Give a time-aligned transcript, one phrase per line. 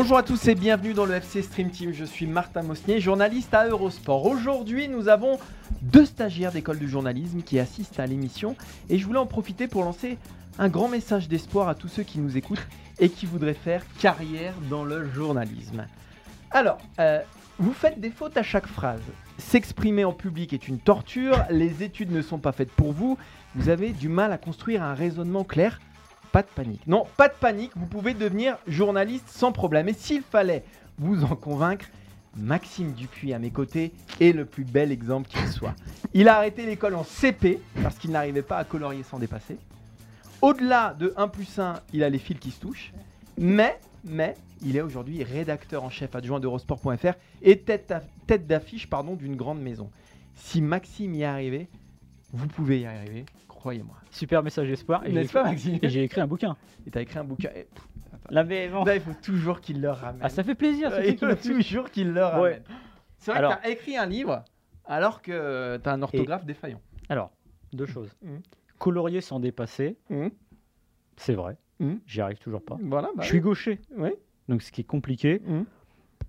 [0.00, 1.92] Bonjour à tous et bienvenue dans le FC Stream Team.
[1.92, 4.26] Je suis Martin Mosnier, journaliste à Eurosport.
[4.26, 5.38] Aujourd'hui, nous avons
[5.82, 8.54] deux stagiaires d'école du journalisme qui assistent à l'émission
[8.90, 10.16] et je voulais en profiter pour lancer
[10.58, 12.66] un grand message d'espoir à tous ceux qui nous écoutent
[13.00, 15.86] et qui voudraient faire carrière dans le journalisme.
[16.50, 17.20] Alors, euh,
[17.58, 19.02] vous faites des fautes à chaque phrase.
[19.36, 23.18] S'exprimer en public est une torture, les études ne sont pas faites pour vous,
[23.54, 25.80] vous avez du mal à construire un raisonnement clair.
[26.32, 26.86] Pas de panique.
[26.86, 29.88] Non, pas de panique, vous pouvez devenir journaliste sans problème.
[29.88, 30.64] Et s'il fallait
[30.98, 31.86] vous en convaincre,
[32.36, 35.74] Maxime Dupuis à mes côtés est le plus bel exemple qu'il soit.
[36.14, 39.58] Il a arrêté l'école en CP parce qu'il n'arrivait pas à colorier sans dépasser.
[40.40, 42.92] Au-delà de 1 plus 1, il a les fils qui se touchent.
[43.36, 47.92] Mais, mais, il est aujourd'hui rédacteur en chef adjoint d'Eurosport.fr et tête,
[48.26, 49.90] tête d'affiche pardon, d'une grande maison.
[50.34, 51.68] Si Maxime y est arrivé,
[52.32, 53.96] vous pouvez y arriver, croyez-moi.
[54.10, 55.04] Super message d'espoir.
[55.06, 56.56] Et N'est-ce pas, Maxime et j'ai écrit un bouquin.
[56.86, 57.50] Et t'as écrit un bouquin.
[57.54, 57.66] et-
[58.30, 58.84] mais bon.
[58.84, 60.20] Là, il faut toujours qu'il le ramène.
[60.22, 60.92] Ah, ça fait plaisir.
[61.04, 62.42] il faut toujours qu'il le ramène.
[62.42, 62.62] Ouais.
[63.18, 64.44] C'est vrai Alors- que t'as écrit un livre
[64.84, 66.80] alors que t'as un orthographe défaillant.
[67.08, 67.30] Alors,
[67.72, 68.10] deux choses.
[68.22, 68.40] Mhm.
[68.78, 70.30] Colorier sans dépasser, Mhm.
[71.16, 71.56] c'est vrai.
[71.80, 72.00] Mhm.
[72.06, 72.76] J'y arrive toujours pas.
[72.82, 73.08] Voilà.
[73.16, 74.10] bah je suis gaucher, oui.
[74.48, 75.64] Donc ce qui est compliqué, Mhm.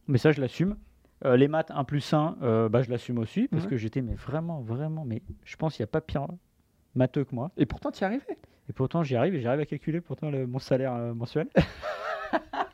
[0.08, 0.76] mais ça, je l'assume.
[1.26, 4.14] Euh, les maths 1 plus 1, euh, bah, je l'assume aussi, parce que j'étais mais
[4.16, 6.28] vraiment, vraiment, mais je pense qu'il n'y a pas pire
[6.96, 7.52] matheux que moi.
[7.58, 8.38] Et pourtant, tu y arrivais.
[8.70, 11.48] Et pourtant, j'y arrive et j'arrive à calculer pourtant le- mon salaire euh, mensuel.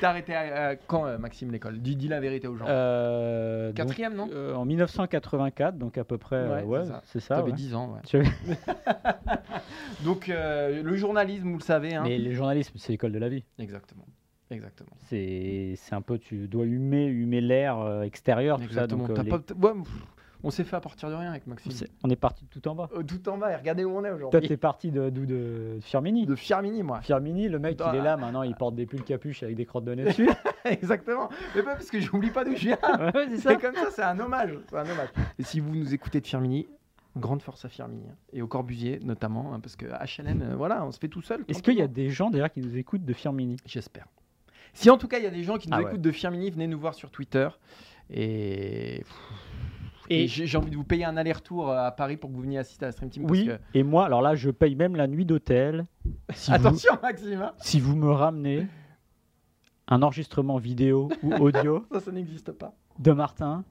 [0.00, 1.78] T'as arrêté à- à quand, euh, Maxime, l'école?
[1.80, 2.66] Dis, dis la vérité aux gens.
[2.68, 4.28] Euh, donc, Quatrième, non?
[4.32, 7.26] euh, En 1984, donc à peu près, Ouais, ouais, c'est ça.
[7.28, 7.34] ça.
[7.36, 7.56] T'avais ouais.
[7.56, 8.22] 10 ans, ouais.
[10.04, 11.94] Donc, le journalisme, vous le savez.
[11.94, 12.02] Hein.
[12.04, 13.44] Mais le journalisme, c'est l'école de la vie.
[13.58, 14.04] Exactement.
[14.50, 14.90] Exactement.
[15.08, 18.84] C'est c'est un peu, tu dois humer, humer l'air extérieur, tout ça.
[18.84, 19.06] Exactement.
[19.06, 20.06] Donc, T'as les- pas- t- ouais, pff,
[20.44, 21.72] on s'est fait à partir de rien avec Maxime.
[22.04, 22.88] on est parti de tout en bas.
[22.96, 24.48] Euh, Tout en bas, et regardez où on est Toi, aujourd'hui.
[24.48, 26.26] t'es parti de, d'où de Firmini.
[26.26, 27.00] De Firmini, moi.
[27.00, 29.84] Firmini, le mec, il est là maintenant, il porte des pulls capuches avec des crottes
[29.84, 30.28] de nez dessus.
[30.64, 31.28] Exactement.
[31.56, 32.78] Mais pas parce que j'oublie pas d'où je viens.
[33.14, 33.56] ouais, c'est ça.
[33.56, 34.58] Comme ça, c'est un hommage.
[34.68, 35.08] C'est un hommage.
[35.38, 36.68] Et si vous nous écoutez de Firmini,
[37.16, 38.04] grande force à Firmini.
[38.08, 38.14] hein.
[38.32, 41.44] Et au Corbusier notamment, hein, parce que HLM, euh, voilà, on se fait tout seul.
[41.48, 44.06] Est-ce qu'il y a des gens d'ailleurs qui nous écoutent de Firmini J'espère.
[44.74, 45.88] Si en tout cas il y a des gens qui nous Ah ouais.
[45.88, 47.48] écoutent de Firmini, venez nous voir sur Twitter.
[48.10, 49.02] Et,
[50.10, 52.42] Et- Et j'ai envie de vous payer un aller-retour euh, à Paris pour que vous
[52.42, 53.22] veniez assister à la Stream Team.
[53.24, 55.84] parce Oui, que- et moi, alors là, je paye même la nuit d'hôtel.
[56.34, 57.42] Si, vous, Attention, Maxime.
[57.42, 57.52] hein.
[57.58, 58.66] si vous me ramenez
[59.88, 62.74] un enregistrement vidéo ou audio Ça, ça n'existe pas.
[62.98, 63.64] de Martin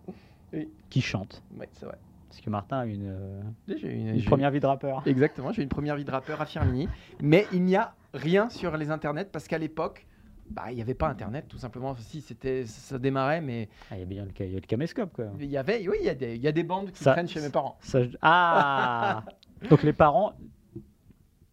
[0.54, 0.68] Oui.
[0.90, 1.44] qui chante.
[1.60, 1.98] Ouais, c'est vrai.
[2.30, 5.02] Parce que Martin a une, euh, une, première vie de rappeur.
[5.08, 6.88] Exactement, j'ai une première vie de rappeur à Firmini.
[7.22, 10.06] mais il n'y a rien sur les internets parce qu'à l'époque,
[10.50, 11.96] bah, il n'y avait pas internet tout simplement.
[11.98, 15.26] Si, c'était, ça démarrait, mais Ah, il y a bien le, y le caméscope, quoi.
[15.40, 17.12] il y avait, oui, il y a des, il y a des bandes qui Ça-
[17.14, 17.78] traînent chez mes parents.
[17.82, 19.24] Ça, Ah
[19.70, 20.34] Donc les parents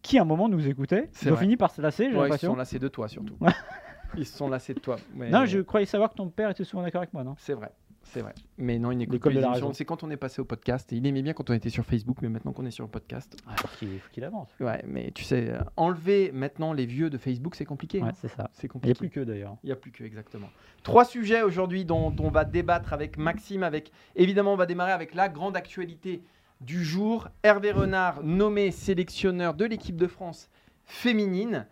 [0.01, 2.17] qui à un moment nous écoutaient, ils ont fini par se lasser, j'ai Ouais, ils
[2.17, 2.51] se l'impression.
[2.51, 3.35] sont lassés de toi surtout.
[4.17, 4.97] ils se sont lassés de toi.
[5.15, 7.33] mais- Non, je croyais savoir que ton père était souvent d'accord avec moi, non?
[7.39, 7.71] C'est vrai,
[8.05, 8.33] c'est vrai.
[8.57, 9.73] Mais non, il n'écoute plus de les la raison.
[9.73, 10.91] C'est quand on est passé au podcast.
[10.93, 12.89] Et il aimait bien quand on était sur Facebook, mais maintenant qu'on est sur le
[12.89, 13.35] podcast.
[13.47, 14.49] Ah, faut qu'il faut qu'il avance.
[14.59, 18.01] Ouais, mais tu sais, euh, enlever maintenant les vieux de Facebook, c'est compliqué.
[18.01, 18.13] Ouais, hein.
[18.21, 18.49] c'est ça.
[18.53, 18.91] C'est Il n'y compliqué.
[18.91, 19.57] a plus que d'ailleurs.
[19.63, 20.49] Il n'y a plus que, exactement.
[20.83, 23.63] Trois sujets aujourd'hui dont, dont on va débattre avec Maxime.
[23.63, 26.21] Avec, évidemment, on va démarrer avec la grande actualité
[26.61, 27.27] du jour.
[27.43, 30.49] Hervé Renard, nommé sélectionneur de l'équipe de France
[30.85, 31.67] féminine.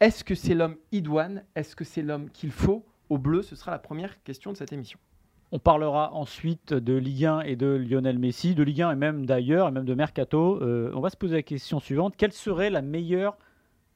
[0.00, 1.42] Est-ce que c'est l'homme idoine?
[1.56, 2.84] Est-ce que c'est l'homme qu'il faut?
[3.08, 4.98] Au bleu Ce sera la première question de cette émission.
[5.50, 9.24] On parlera ensuite de Ligue 1 et de Lionel Messi, de Ligue 1 et même
[9.24, 10.62] d'ailleurs, et même de Mercato.
[10.62, 12.14] Euh, on va se poser la question suivante.
[12.18, 13.38] Quelle serait la meilleure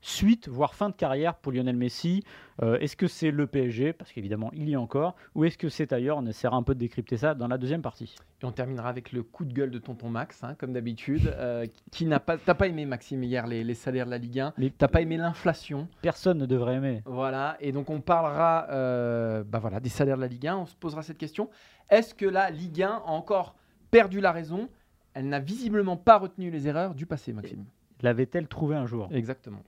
[0.03, 2.23] suite, voire fin de carrière pour Lionel Messi
[2.61, 5.15] Euh, Est-ce que c'est le PSG Parce qu'évidemment, il y est encore.
[5.35, 6.19] Ou est-ce que c'est ailleurs?
[6.19, 8.15] On essaiera un peu de décrypter ça dans la deuxième partie.
[8.43, 11.33] Et on terminera avec le coup de gueule de tonton Max, hein, comme d'habitude.
[11.35, 14.41] euh, qui n'a pas, t'as pas aimé Maxime hier les, les salaires de la Ligue
[14.41, 14.53] 1.
[14.59, 15.89] Mais T'as pas aimé l'inflation.
[16.03, 17.03] personne ne devrait aimer.
[17.07, 20.57] Voilà, et donc on parlera euh, bah voilà, des salaires de la Ligue 1.
[20.59, 21.49] On se posera cette question.
[21.89, 23.55] Est-ce que la Ligue 1 a encore
[23.91, 24.69] perdu la raison?
[25.15, 27.65] Elle n'a visiblement pas retenu les erreurs du passé, Maxime.
[28.03, 29.09] L'avait-elle trouvé un jour?
[29.13, 29.63] Exactement.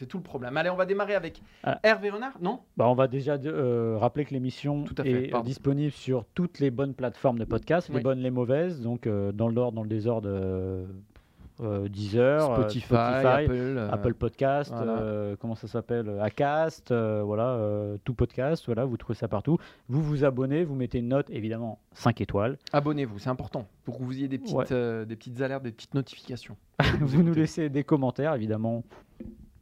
[0.00, 0.56] C'est tout le problème.
[0.56, 1.78] Allez, on va démarrer avec Ah.
[1.82, 2.60] Hervé Renard, non?
[2.78, 5.46] Bah, on va déjà euh, rappeler que l'émission est pardon.
[5.46, 9.48] disponible sur toutes les bonnes plateformes de podcast, les bonnes, les mauvaises, donc euh, dans
[9.50, 10.86] l'ordre, dans le désordre, euh,
[11.60, 15.36] euh, Deezer, euh, Spotify, Apple, Apple Podcast, voilà.
[15.38, 17.60] comment ça s'appelle, Acast, voilà,
[18.02, 19.58] tout podcast, voilà, vous trouvez ça partout.
[19.90, 22.56] Vous vous abonnez, vous mettez une note, évidemment 5 étoiles.
[22.72, 25.04] Abonnez-vous, c'est important pour que vous ayez des petites, Ouais.
[25.04, 26.56] des petites alertes, des petites notifications.
[27.02, 28.82] vous nous laissez des commentaires, évidemment,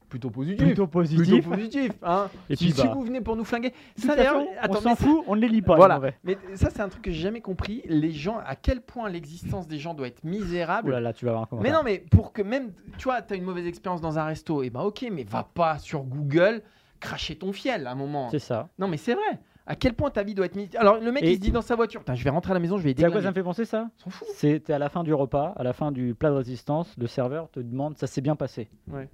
[0.08, 0.58] Plutôt positif.
[0.58, 1.48] plutôt Plutôt positifs.
[1.48, 1.92] positif.
[2.02, 2.28] Hein.
[2.48, 5.22] Et si, puis, si bah, vous venez pour nous flinguer, ça d'ailleurs, on s'en fout,
[5.26, 5.76] on ne les lit pas.
[5.76, 6.00] Voilà.
[6.24, 7.82] Mais ça, c'est un truc que j'ai jamais compris.
[7.86, 10.92] Les gens, à quel point l'existence des gens doit être misérable.
[10.92, 13.34] Là là, tu vas avoir un mais non, mais pour que même, tu vois, tu
[13.34, 16.62] as une mauvaise expérience dans un resto, et ben ok, mais va pas sur Google
[17.00, 18.28] cracher ton fiel à un moment.
[18.30, 18.68] C'est ça.
[18.78, 19.40] Non, mais c'est vrai.
[19.66, 20.70] À quel point ta vie doit être mise.
[20.76, 22.60] Alors, le mec, Et- il se dit dans sa voiture Je vais rentrer à la
[22.60, 24.26] maison, je vais sais à quoi ça me fait penser ça S'en fout.
[24.34, 27.50] C'était à la fin du repas, à la fin du plat de résistance, le serveur
[27.50, 28.70] te demande ça s'est bien passé.
[28.90, 29.10] Ouais.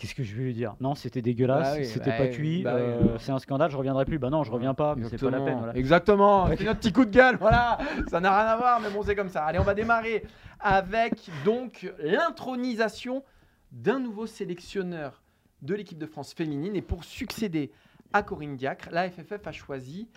[0.00, 0.76] Qu'est-ce que je vais lui dire?
[0.80, 2.80] Non, c'était dégueulasse, Bah oui, c'était bah pas oui, cuit, bah oui.
[2.80, 4.18] euh, c'est un scandale, je reviendrai plus.
[4.18, 5.58] Bah non, je reviens pas, mais c'est pas la peine.
[5.58, 5.76] voilà.
[5.76, 6.46] Exactement.
[6.56, 7.36] C'est notre petit coup de gueule.
[7.40, 7.76] Voilà.
[8.08, 9.44] Ça n'a rien à voir, mais bon, c'est comme ça.
[9.44, 10.24] Allez, on va démarrer
[10.58, 13.22] avec donc l'intronisation
[13.72, 15.22] d'un nouveau sélectionneur
[15.60, 16.74] de l'équipe de France féminine.
[16.76, 17.70] Et pour succéder
[18.14, 20.08] à Corinne Diacre, la FFF a choisi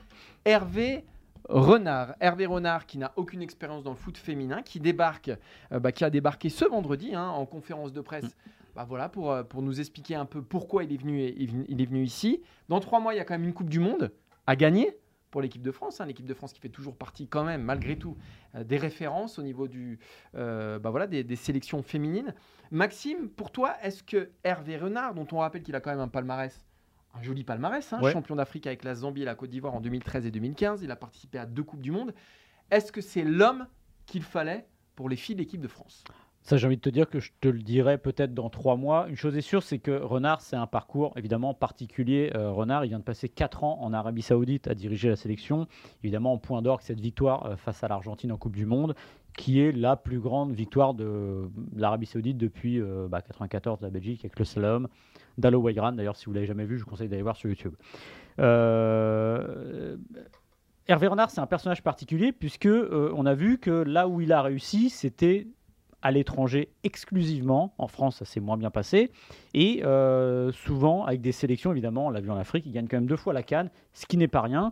[0.46, 1.04] Hervé
[1.50, 2.16] Renard.
[2.22, 5.32] Hervé Renard qui n'a aucune expérience dans le foot féminin, qui débarque,
[5.74, 8.34] euh, bah, qui a débarqué ce vendredi hein, en conférence de presse.
[8.76, 11.46] Bah voilà, pour, euh, pour nous expliquer un peu pourquoi il est, venu, il est
[11.52, 12.42] venu- il est venu ici.
[12.70, 14.12] Dans trois mois, il y a quand même une Coupe du Monde
[14.48, 14.98] à gagner
[15.30, 16.02] pour l'équipe de France.
[16.02, 16.06] hein.
[16.08, 18.18] L'équipe de France qui fait toujours partie quand même, malgré tout,
[18.56, 20.00] euh, des références au niveau du,
[20.36, 22.34] euh, bah voilà, des, des sélections féminines.
[22.72, 26.08] Maxime, pour toi, est-ce que Hervé Renard, dont on rappelle qu'il a quand même un
[26.08, 26.66] palmarès,
[27.14, 28.12] un joli palmarès, hein, Ouais.
[28.12, 30.96] champion d'Afrique avec la Zambie et la Côte d'Ivoire en 2013 et 2015, il a
[30.96, 32.12] participé à deux Coupes du Monde,
[32.72, 33.68] est-ce que c'est l'homme
[34.08, 34.66] qu'il fallait
[34.96, 36.04] pour les filles de l'équipe de France?
[36.44, 39.08] Ça, j'ai envie de te dire que je te le dirai peut-être dans trois mois.
[39.08, 42.34] Une chose est sûre, c'est que Renard, c'est un parcours évidemment particulier.
[42.36, 45.68] Euh, Renard, il vient de passer quatre ans en Arabie Saoudite à diriger la sélection.
[46.04, 48.94] Évidemment, en point d'orgue, cette victoire euh, face à l'Argentine en Coupe du Monde,
[49.38, 54.26] qui est la plus grande victoire de l'Arabie Saoudite depuis euh, bah, 94, la Belgique,
[54.26, 54.90] avec le slalom.
[55.38, 57.76] Dalo Waigran, d'ailleurs, si vous l'avez jamais vu, je vous conseille d'aller voir sur YouTube.
[58.38, 58.48] Hervé
[61.08, 64.90] Renard, c'est un personnage particulier puisque on a vu que là où il a réussi,
[64.90, 65.48] c'était
[66.04, 67.74] à l'étranger exclusivement.
[67.80, 69.10] En France, ça s'est moins bien passé.
[69.54, 72.98] Et euh, souvent, avec des sélections, évidemment, on l'a vu en Afrique, il gagne quand
[72.98, 74.72] même deux fois la Cannes, ce qui n'est pas rien.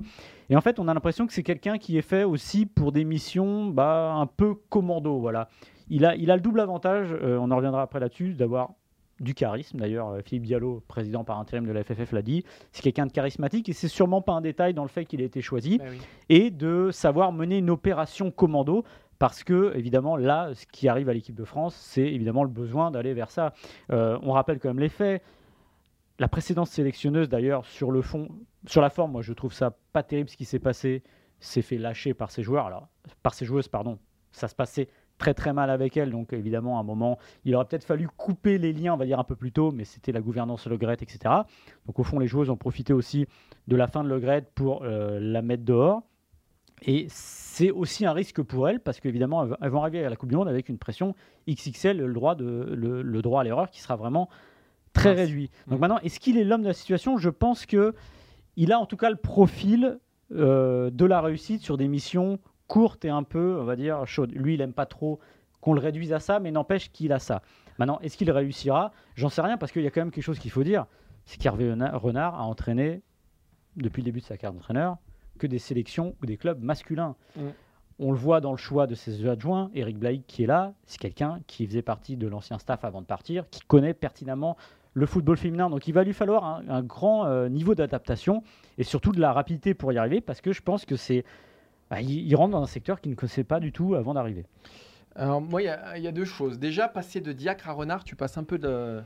[0.49, 3.05] Et en fait, on a l'impression que c'est quelqu'un qui est fait aussi pour des
[3.05, 5.19] missions bah, un peu commando.
[5.19, 5.47] Voilà.
[5.89, 8.73] Il a, il a le double avantage, euh, on en reviendra après là-dessus, d'avoir
[9.21, 9.79] du charisme.
[9.79, 12.43] D'ailleurs, euh, Philippe Diallo, président par intérim de la FFF, l'a dit.
[12.73, 15.25] C'est quelqu'un de charismatique et c'est sûrement pas un détail dans le fait qu'il ait
[15.25, 15.97] été choisi oui.
[16.29, 18.83] et de savoir mener une opération commando.
[19.21, 22.89] Parce que, évidemment, là, ce qui arrive à l'équipe de France, c'est évidemment le besoin
[22.89, 23.53] d'aller vers ça.
[23.91, 25.21] Euh, on rappelle quand même les faits.
[26.18, 28.29] La précédente sélectionneuse, d'ailleurs, sur le fond,
[28.65, 31.03] sur la forme, moi, je trouve ça pas terrible ce qui s'est passé.
[31.39, 32.88] S'est fait lâcher par ses joueurs, alors
[33.21, 34.00] par ses joueuses, pardon.
[34.31, 34.88] Ça se passait
[35.19, 38.57] très très mal avec elle, donc évidemment, à un moment, il aurait peut-être fallu couper
[38.57, 40.97] les liens, on va dire un peu plus tôt, mais c'était la gouvernance Le Gret,
[41.00, 41.19] etc.
[41.85, 43.27] Donc au fond, les joueuses ont profité aussi
[43.67, 46.01] de la fin de Le Gret pour euh, la mettre dehors.
[46.83, 50.29] Et c'est aussi un risque pour elles parce qu'évidemment, elles- vont arriver à la Coupe
[50.29, 51.15] du Monde avec une pression
[51.47, 54.29] XXL, le droit, de, le, le droit à l'erreur qui sera vraiment
[54.93, 55.49] très réduit.
[55.67, 55.81] Donc Mm.
[55.81, 57.17] maintenant, est-ce qu'il est l'homme de la situation?
[57.17, 57.93] Je pense que
[58.57, 60.00] il a en tout cas le profil
[60.33, 64.31] euh, de la réussite sur des missions courtes et un peu, on va dire, chaudes.
[64.33, 65.19] Lui, il aime pas trop
[65.59, 67.41] qu'on le réduise à ça, mais n'empêche qu'il a ça.
[67.77, 68.91] Maintenant, est-ce qu'il réussira?
[69.15, 70.85] J'en sais rien parce qu'il y a quand même quelque chose qu'il faut dire.
[71.25, 73.01] C'est qu'Hervé Rena- Renard a entraîné,
[73.75, 74.97] depuis le début de sa carrière d'entraîneur,
[75.41, 77.15] que des sélections ou des clubs masculins.
[77.36, 77.41] Mm.
[78.00, 79.71] On le voit dans le choix de ses adjoints.
[79.74, 83.05] Eric Blaik, qui est là, c'est quelqu'un qui faisait partie de l'ancien staff avant de
[83.07, 84.55] partir, qui connaît pertinemment
[84.93, 85.69] le football féminin.
[85.69, 88.43] Donc il va lui falloir un, un grand euh, niveau d'adaptation
[88.77, 91.25] et surtout de la rapidité pour y arriver parce que je pense que c'est.
[91.89, 94.45] bah, il, il rentre dans un secteur qu'il ne connaissait pas du tout avant d'arriver.
[95.15, 96.57] Alors, moi, il y y, a deux choses.
[96.60, 99.01] Déjà, passer de diacre à renard, tu passes un peu de,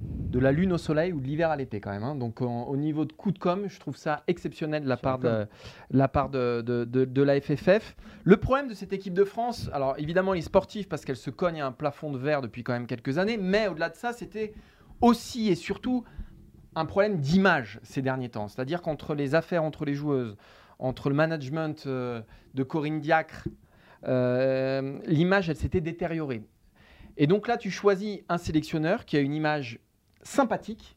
[0.00, 2.04] de la lune au soleil ou de l'hiver à l'été quand même.
[2.04, 2.14] hein.
[2.14, 5.18] Donc, en- au niveau de coup de com, je trouve ça exceptionnel de la part
[5.18, 5.46] de,
[5.90, 7.96] la, part de, de- de- de la FFF.
[8.24, 11.30] Le problème de cette équipe de France, alors évidemment, il est sportif parce qu'elle se
[11.30, 14.12] cogne à un plafond de verre depuis quand même quelques années, mais au-delà de ça,
[14.12, 14.52] c'était
[15.00, 16.04] aussi et surtout
[16.74, 18.48] un problème d'image ces derniers temps.
[18.48, 20.36] C'est-à-dire qu'entre les affaires entre les joueuses,
[20.78, 22.20] entre le management euh,
[22.54, 23.48] de Corinne Diacre,
[24.06, 26.42] euh, l'image, elle s'était détériorée.
[27.16, 29.80] Et donc là, tu choisis un sélectionneur qui a une image
[30.22, 30.96] sympathique.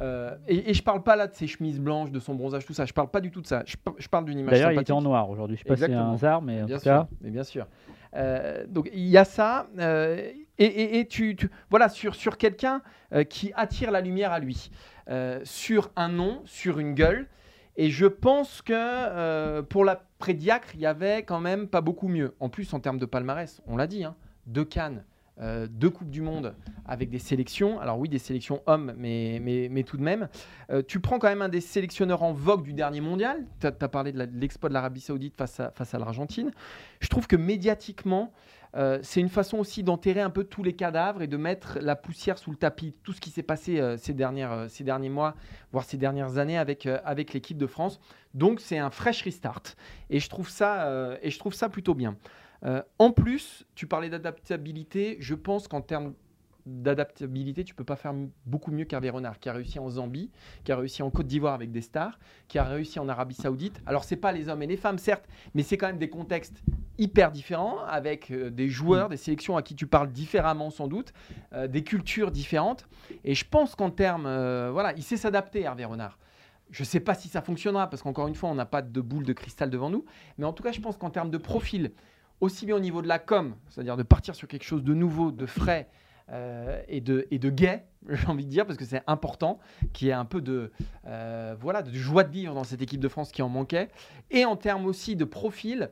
[0.00, 2.74] Euh, et, et je parle pas là de ses chemises blanches, de son bronzage, tout
[2.74, 2.84] ça.
[2.84, 3.62] Je parle pas du tout de ça.
[3.66, 5.56] Je, par- je parle d'une image D'ailleurs, il était en noir aujourd'hui.
[5.56, 7.08] Je sais pas si c'est un hasard, mais en Bien tout sûr, cas.
[7.22, 7.66] mais bien sûr.
[8.14, 9.66] Euh, donc il y a ça.
[9.78, 11.36] euh, Et, et, tu,
[11.70, 12.82] voilà, sur, sur quelqu'un
[13.30, 14.70] qui attire la lumière à lui,
[15.44, 17.26] sur un nom, sur une gueule.
[17.78, 22.34] Et je pense que pour la prédiacre, il y avait quand même pas beaucoup mieux.
[22.40, 24.14] En plus, en termes de palmarès, on l'a dit, hein,
[24.46, 25.04] deux Cannes,
[25.40, 26.54] euh, deux Coupes du Monde
[26.86, 27.78] avec des sélections.
[27.80, 30.28] Alors oui, des sélections hommes, mais, mais, tout de même.
[30.70, 33.44] Euh, tu prends quand même un des sélectionneurs en vogue du dernier mondial.
[33.60, 36.52] Tu as, parlé de l'exploit de l'Arabie Saoudite face à, face à l'Argentine.
[37.00, 38.32] Je trouve que médiatiquement,
[38.76, 41.96] euh, c'est une façon aussi d'enterrer un peu tous les cadavres et de mettre la
[41.96, 42.94] poussière sous le tapis.
[43.02, 45.34] Tout ce qui s'est passé ces, dernières, ces derniers mois,
[45.72, 48.00] voire ces dernières années avec, avec l'équipe de France.
[48.34, 49.62] Donc c'est un fresh restart.
[50.10, 52.16] Et je trouve ça, et je trouve ça plutôt bien.
[52.64, 55.16] Euh, en plus, tu parlais d'adaptabilité.
[55.20, 56.14] Je pense qu'en termes
[56.66, 58.12] d'adaptabilité, tu peux pas faire
[58.44, 60.30] beaucoup mieux qu'Hervé Renard, qui a réussi en Zambie,
[60.64, 62.18] qui a réussi en Côte d'Ivoire avec des stars,
[62.48, 63.80] qui a réussi en Arabie Saoudite.
[63.86, 66.62] Alors, c'est pas les hommes et les femmes, certes, mais c'est quand même des contextes
[66.98, 71.12] hyper différents, avec euh, des joueurs, des sélections à qui tu parles différemment sans doute,
[71.52, 72.88] euh, des cultures différentes.
[73.24, 74.24] Et je pense qu'en termes,
[74.70, 76.18] voilà, il sait s'adapter, Hervé Renard.
[76.70, 79.00] Je ne sais pas si ça fonctionnera, parce qu'encore une fois, on n'a pas de
[79.00, 80.04] boule de cristal devant nous.
[80.36, 81.92] Mais en tout cas, je pense qu'en termes de profil,
[82.40, 85.30] aussi bien au niveau de la com, c'est-à-dire de partir sur quelque chose de nouveau,
[85.30, 85.88] de frais
[86.32, 89.58] euh, et, de, et de gai, j'ai envie de dire, parce que c'est important,
[89.92, 90.72] qu'il y ait un peu de,
[91.06, 93.88] euh, voilà, de joie de vivre dans cette équipe de France qui en manquait.
[94.30, 95.90] Et en termes aussi de profil,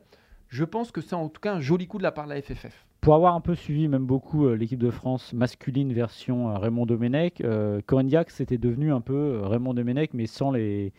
[0.49, 2.41] je pense que c'est en tout cas un joli coup de la part de la
[2.41, 2.85] FFF.
[3.01, 7.41] Pour avoir un peu suivi même beaucoup euh, l'équipe de France masculine version Raymond Domenech,
[7.85, 10.91] Corinne Diac c'était devenu un peu Raymond Domenech mais sans les,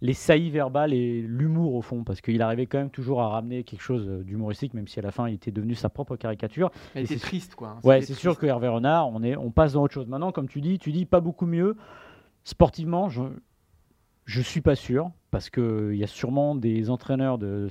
[0.00, 3.64] les saillies verbales et l'humour au fond, parce qu'il arrivait quand même toujours à ramener
[3.64, 6.70] quelque chose d'humoristique, même si à la fin il était devenu sa propre caricature.
[6.94, 7.68] Mais c'est triste, quoi.
[7.70, 7.80] Hein.
[7.84, 10.06] Ouais, c'est sûr que Hervé Renard, on, est, on passe dans autre chose.
[10.06, 11.76] Maintenant, comme tu dis, tu dis pas beaucoup mieux.
[12.44, 13.22] Sportivement, je,
[14.24, 17.68] je suis pas sûr, parce qu'il y a sûrement des entraîneurs de,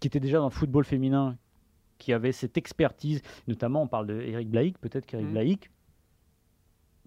[0.00, 1.36] qui étaient déjà dans le football féminin
[1.98, 5.72] qui avaient cette expertise, notamment on parle de Eric Blaik, peut-être qu'Eric mmh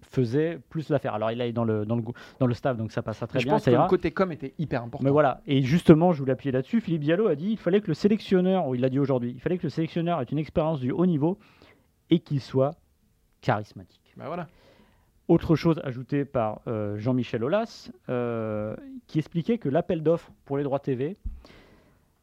[0.02, 1.14] faisait plus l'affaire.
[1.14, 2.02] Alors il est dans le, dans le,
[2.38, 3.58] dans le staff, donc ça passera très je bien.
[3.58, 5.04] Je pense que le côté com était hyper important.
[5.04, 6.80] Mais voilà, et justement, je voulais appuyer là-dessus.
[6.80, 9.40] Philippe Diallo a dit il fallait que le sélectionneur, ou il l'a dit aujourd'hui, il
[9.40, 11.38] fallait que le sélectionneur ait une expérience du haut niveau
[12.10, 12.72] et qu'il soit
[13.40, 14.14] charismatique.
[14.16, 14.48] Ben voilà.
[15.28, 20.64] Autre chose ajoutée par euh, Jean-Michel Aulas, euh, qui expliquait que l'appel d'offres pour les
[20.64, 21.16] droits TV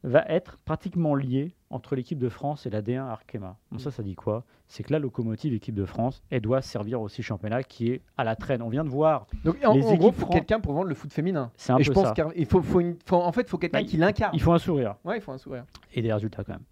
[0.04, 3.58] va être pratiquement lié entre l'équipe de France et la D1 Arkema.
[3.72, 3.80] Bon, mm.
[3.80, 4.44] ça, ça dit quoi?
[4.68, 8.24] C'est que la locomotive équipe de France, elle doit servir aussi championnat qui est à
[8.24, 8.62] la traîne.
[8.62, 9.28] On vient de voir.
[9.44, 11.52] Donc, en, les gros, il faut quelqu'un pour vendre le foot féminin.
[11.56, 13.82] C'est un et peu je pense qu'il faut, faut, une, en fait, il faut quelqu'un
[13.82, 14.32] bah, qui l'incarne.
[14.34, 14.96] Il faut un sourire.
[15.06, 15.66] Ouais, il faut un sourire.
[15.94, 16.64] Et des résultats quand même.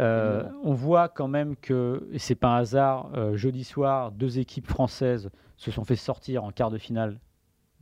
[0.00, 4.38] Euh, on voit quand même que, et c'est pas un hasard, euh, jeudi soir, deux
[4.38, 7.20] équipes françaises se sont fait sortir en quart de finale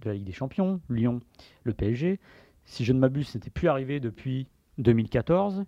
[0.01, 1.21] de la Ligue des Champions, Lyon,
[1.65, 2.21] le PSG.
[2.65, 4.47] Si je ne m'abuse, ce n'était plus arrivé depuis
[4.79, 5.65] 2014.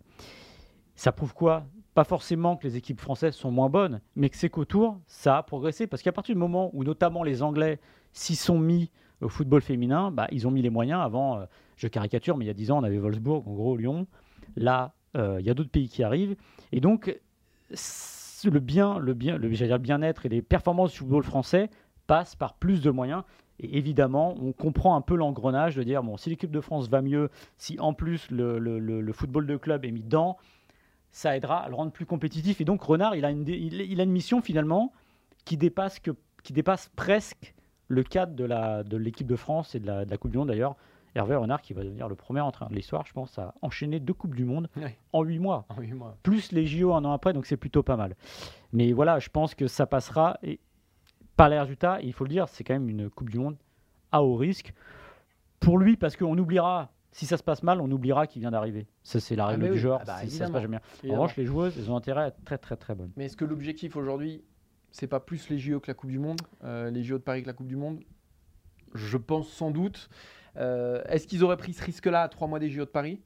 [0.95, 1.65] Ça prouve quoi?
[1.95, 5.43] Pas forcément que les équipes françaises sont moins bonnes, mais que c'est qu'autour, ça a
[5.43, 5.87] progressé.
[5.87, 7.79] Parce qu'à partir du moment où notamment les Anglais
[8.13, 11.01] s'y sont mis au football féminin, bah, ils ont mis les moyens.
[11.03, 11.45] Avant, euh,
[11.77, 14.07] je caricature, mais il y a 10 ans, on avait Wolfsburg, en gros Lyon.
[14.57, 16.37] Là, euh, il y a d'autres pays qui arrivent.
[16.73, 17.17] Et donc,
[17.71, 21.71] le bien, le bien, le, le bien-être et les performances du football français
[22.07, 23.23] passent par plus de moyens.
[23.61, 27.03] Et évidemment, on comprend un peu l'engrenage de dire bon, si l'équipe de France va
[27.03, 30.37] mieux, si en plus le, football de club est mis dedans,
[31.14, 32.61] ça aidera à le rendre plus compétitif.
[32.61, 34.92] Et donc Renard, il a une, il, a une mission finalement
[35.44, 36.11] qui dépasse, que,
[36.42, 37.54] qui dépasse presque
[37.87, 40.75] le cadre de l'équipe de, de, France et de la, Coupe du Monde d'ailleurs.
[41.14, 44.12] Hervé Renard qui va devenir le premier entraîneur de l'histoire, je pense, à enchaîner deux
[44.12, 44.68] Coupes du Monde
[45.12, 45.66] en huit mois.
[45.68, 46.16] En 8 mois.
[46.25, 48.16] Plus les JO un an après, donc c'est plutôt pas mal.
[48.73, 50.37] Mais voilà, je pense que ça passera.
[50.42, 50.59] Et
[51.37, 53.56] par les résultats, il faut le dire, c'est quand même une Coupe du Monde
[54.11, 54.75] à haut risque.
[55.61, 58.88] Pour lui, parce qu'on oubliera, si ça se passe mal, on oubliera qu'il vient d'arriver.
[59.04, 60.80] Ça, c'est la ah, règle du genre, ah bah, si ça se passe bien.
[61.09, 63.12] En revanche, les joueuses, elles ont intérêt à être très très très bonnes.
[63.16, 64.42] Mais est-ce que l'objectif aujourd'hui,
[64.90, 67.42] c'est pas plus les JO que la Coupe du Monde, euh, les JO de Paris
[67.42, 68.00] que la Coupe du Monde?
[68.94, 70.11] Je pense sans doute.
[70.56, 73.21] Euh, est-ce qu'ils auraient pris ce risque-là à trois mois des JO de Paris?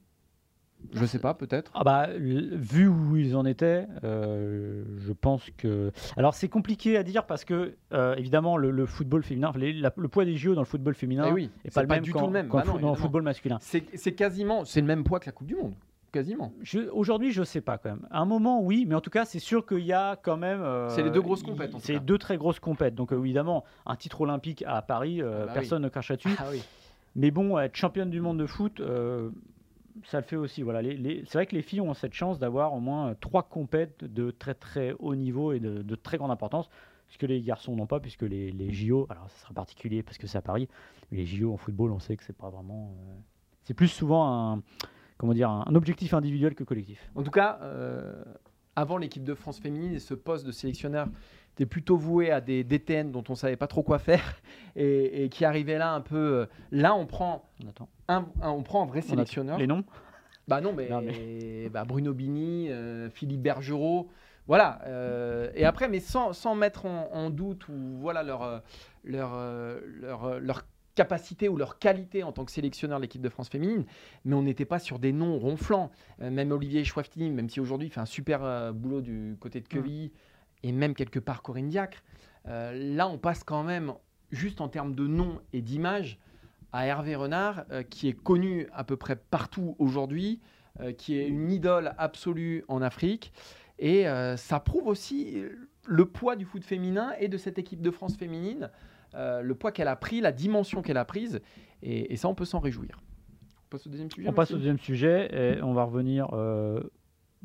[0.93, 1.71] Je sais pas, peut-être.
[1.75, 5.91] Ah bah, vu où ils en étaient, euh, je pense que.
[6.17, 10.35] Alors c'est compliqué à dire parce que euh, évidemment le, football féminin, le poids des
[10.35, 12.63] JO dans le football féminin eh oui, pas, le même du tout le même bah
[12.81, 13.57] dans le football masculin.
[13.61, 15.73] C'est quasiment, c'est le même poids que la Coupe du Monde.
[16.11, 16.51] Quasiment.
[16.91, 18.07] Aujourd'hui, je sais pas quand même.
[18.09, 20.59] À un moment, oui, mais en tout cas, c'est sûr qu'il y a quand même.
[20.59, 21.71] Euh, c'est les deux grosses compètes.
[21.77, 22.95] C'est deux très grosses compètes.
[22.95, 26.35] Donc évidemment, un titre olympique à Paris, ah bah personne ne crache là-dessus.
[26.39, 26.45] Ah
[27.15, 28.81] mais bon, être championne du monde de foot,
[30.05, 30.61] ça le fait aussi.
[30.61, 30.81] Voilà.
[30.81, 34.53] C'est vrai que les filles ont cette chance d'avoir au moins trois compètes de très
[34.53, 36.69] très haut niveau et de, très grande importance,
[37.07, 40.17] ce que les garçons n'ont pas, puisque les, les, JO, alors ça sera particulier parce
[40.17, 40.67] que c'est à Paris,
[41.11, 42.93] mais les JO en football, on sait que c'est pas vraiment.
[42.97, 43.19] Euh,
[43.63, 44.63] c'est plus souvent un,
[45.17, 47.11] comment dire, un, objectif individuel que collectif.
[47.15, 48.23] En tout cas, euh,
[48.79, 51.07] avant l'équipe de France féminine et ce poste de sélectionneur
[51.55, 54.41] était plutôt voué à des DTN dont on savait pas trop quoi faire
[54.75, 56.15] et, et qui arrivaient là un peu.
[56.17, 59.57] euh, Là, on prend On un, un- on prend un vrai On sélectionneur.
[59.57, 59.83] Les noms?
[60.47, 61.01] Bah non, mais, Non,
[61.71, 64.09] bah, Bruno Bini, euh, Philippe Bergerot,
[64.47, 64.81] voilà.
[64.87, 68.63] euh, et après, mais sans, sans mettre en, en doute ou voilà leur,
[69.03, 69.37] leur,
[70.01, 70.63] leur, leur
[70.99, 73.85] capacité ou leur qualité en tant que sélectionneur de l'équipe de France féminine,
[74.25, 75.91] mais on n'était pas sur des noms ronflants.
[76.21, 79.61] Euh, même Olivier Schwaftini, même si aujourd'hui il fait un super euh, boulot du côté
[79.61, 80.11] de Quevilly,
[80.61, 82.03] et même quelque part Corinne Diacre,
[82.47, 83.93] euh, là on passe quand même,
[84.31, 86.19] juste en termes de nom et d'image,
[86.73, 90.39] à Hervé Renard, qui est connu à peu près partout aujourd'hui,
[90.97, 93.33] qui est une idole absolue en Afrique.
[93.79, 95.41] Et ça prouve aussi
[95.87, 98.69] le poids du foot féminin et de cette équipe de France féminine,
[99.15, 101.41] euh, le poids qu'elle a pris, la dimension qu'elle a prise.
[101.81, 103.01] Et, et ça, on peut s'en réjouir.
[103.65, 106.81] On passe au deuxième sujet On passe au deuxième sujet et on va revenir, euh,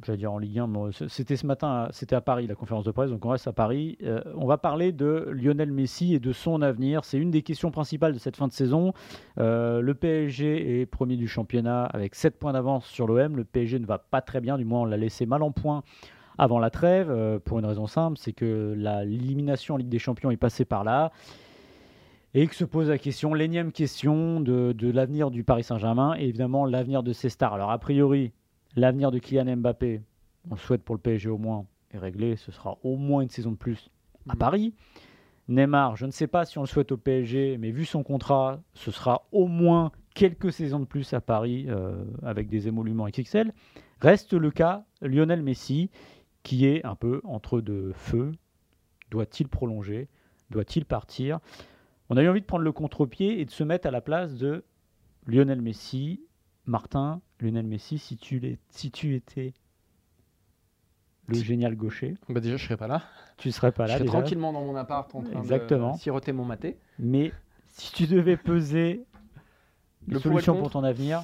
[0.03, 2.85] j'allais dire en Ligue 1, mais c- c'était ce matin, c'était à Paris la conférence
[2.85, 3.99] de presse, donc on reste à Paris.
[4.03, 7.05] Euh, on va parler de Lionel Messi et de son avenir.
[7.05, 8.95] C'est une des questions principales de cette fin de saison.
[9.39, 13.37] Euh, le PSG est premier du championnat avec 7 points d'avance sur l'OM.
[13.37, 15.83] Le PSG ne va pas très bien, du moins on l'a laissé mal en point
[16.39, 20.33] avant la trêve, euh, pour une raison simple, c'est que l'élimination en Ligue des Champions
[20.33, 21.13] est passée par là.
[22.37, 26.25] Et que se pose la question, l'énième question de, de l'avenir du Paris Saint-Germain et
[26.27, 27.55] évidemment l'avenir de ses stars.
[27.55, 28.33] Alors a priori,
[28.75, 30.03] l'avenir de Kylian Mbappé,
[30.51, 32.35] on le souhaite pour le PSG au moins, est réglé.
[32.35, 33.89] Ce sera au moins une saison de plus
[34.29, 34.39] à Mhm.
[34.39, 34.75] Paris.
[35.47, 38.61] Neymar, je ne sais pas si on le souhaite au PSG, mais vu son contrat,
[38.73, 43.53] ce sera au moins quelques saisons de plus à Paris euh, avec des émoluments XXL.
[44.01, 45.91] Reste le cas Lionel Messi,
[46.43, 48.33] qui est un peu entre deux feux.
[49.11, 50.09] Doit-il prolonger?
[50.51, 51.39] Doit-il partir?
[52.11, 54.35] On a eu envie de prendre le contre-pied et de se mettre à la place
[54.37, 54.65] de
[55.27, 56.21] Lionel Messi.
[56.67, 59.53] Martin, Lionel Messi, si tu, l'es- si tu étais
[61.27, 63.03] le génial gaucher, Bah déjà, je serais pas là.
[63.39, 64.19] tu serais pas je là serais déjà.
[64.19, 65.93] tranquillement dans mon appart en train Exactement.
[65.95, 66.79] de siroter mon maté.
[66.99, 67.33] Mais
[67.67, 69.05] si tu devais peser
[70.07, 71.23] Le solution pour ton avenir,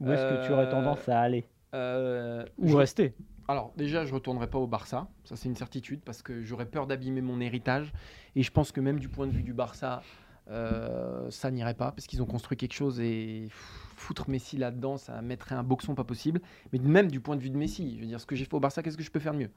[0.00, 1.46] où est-ce que tu aurais Euh, tendance à aller?
[1.74, 3.14] Euh, Ou je- rester
[3.48, 6.86] Alors déjà, je retournerai pas au Barça, ça c'est une certitude, parce que j'aurais peur
[6.86, 7.92] d'abîmer mon héritage.
[8.36, 10.02] Et je pense que même du point de vue du Barça,
[10.50, 15.20] euh, ça n'irait pas, parce qu'ils ont construit quelque chose et foutre Messi là-dedans, ça
[15.22, 16.40] mettrait un boxon pas possible.
[16.72, 18.54] Mais même du point de vue de Messi, je veux dire, ce que j'ai fait
[18.54, 19.50] au Barça, qu'est-ce que je peux faire de mieux?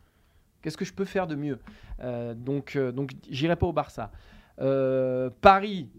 [0.61, 1.59] Qu'est-ce que je peux faire de mieux?
[2.01, 4.11] Euh, Donc, euh, donc j'irai pas au Barça.
[5.41, 5.89] Paris,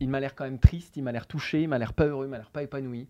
[0.00, 2.26] il m'a l'air quand même triste, il m'a l'air touché, il m'a l'air pas heureux,
[2.26, 3.06] il m'a l'air pas épanoui.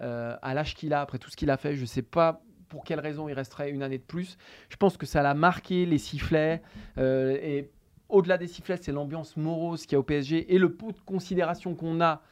[0.00, 2.84] Euh, à l'âge qu'il a, après tout ce qu'il a fait, je sais pas pour
[2.84, 4.36] quelle raison il resterait une année de plus.
[4.68, 6.62] Je pense que ça l'a marqué, les sifflets.
[6.98, 7.70] euh, et
[8.08, 11.00] au-delà des sifflets, c'est l'ambiance morose qu'il y a au PSG et le pot de
[11.04, 12.22] considération qu'on a,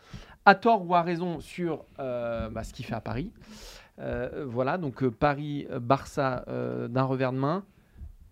[0.45, 3.33] à tort ou à raison, sur euh, bah, ce qu'il fait à Paris.
[4.47, 6.45] Voilà, donc Paris-Barça
[6.89, 7.65] d'un revers de main.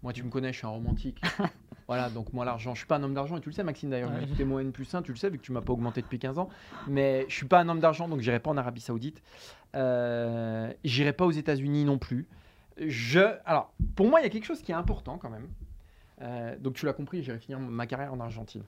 [0.02, 1.20] Moi, tu me connais, je suis un romantique.
[1.86, 3.90] voilà, donc moi, l'argent, je suis pas un homme d'argent, et tu le sais, Maxime,
[3.90, 4.10] d'ailleurs.
[4.10, 4.26] Ouais.
[4.36, 6.18] T'es mon N plus 1, tu le sais, vu que tu m'as pas augmenté depuis
[6.18, 6.48] 15 ans.
[6.88, 9.22] Mais je suis pas un homme d'argent, donc j'irai pas en Arabie Saoudite.
[9.74, 12.26] Euh, j'irai pas aux États-Unis non plus.
[12.78, 15.48] Je, alors, pour moi, il y a quelque chose qui est important quand même.
[16.22, 18.62] Euh, donc, tu l'as compris, j'irai finir ma carrière en Argentine.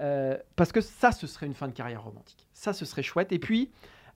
[0.00, 2.46] Euh, parce que ça, ce serait une fin de carrière romantique.
[2.52, 3.32] Ça, ce serait chouette.
[3.32, 3.70] Et puis,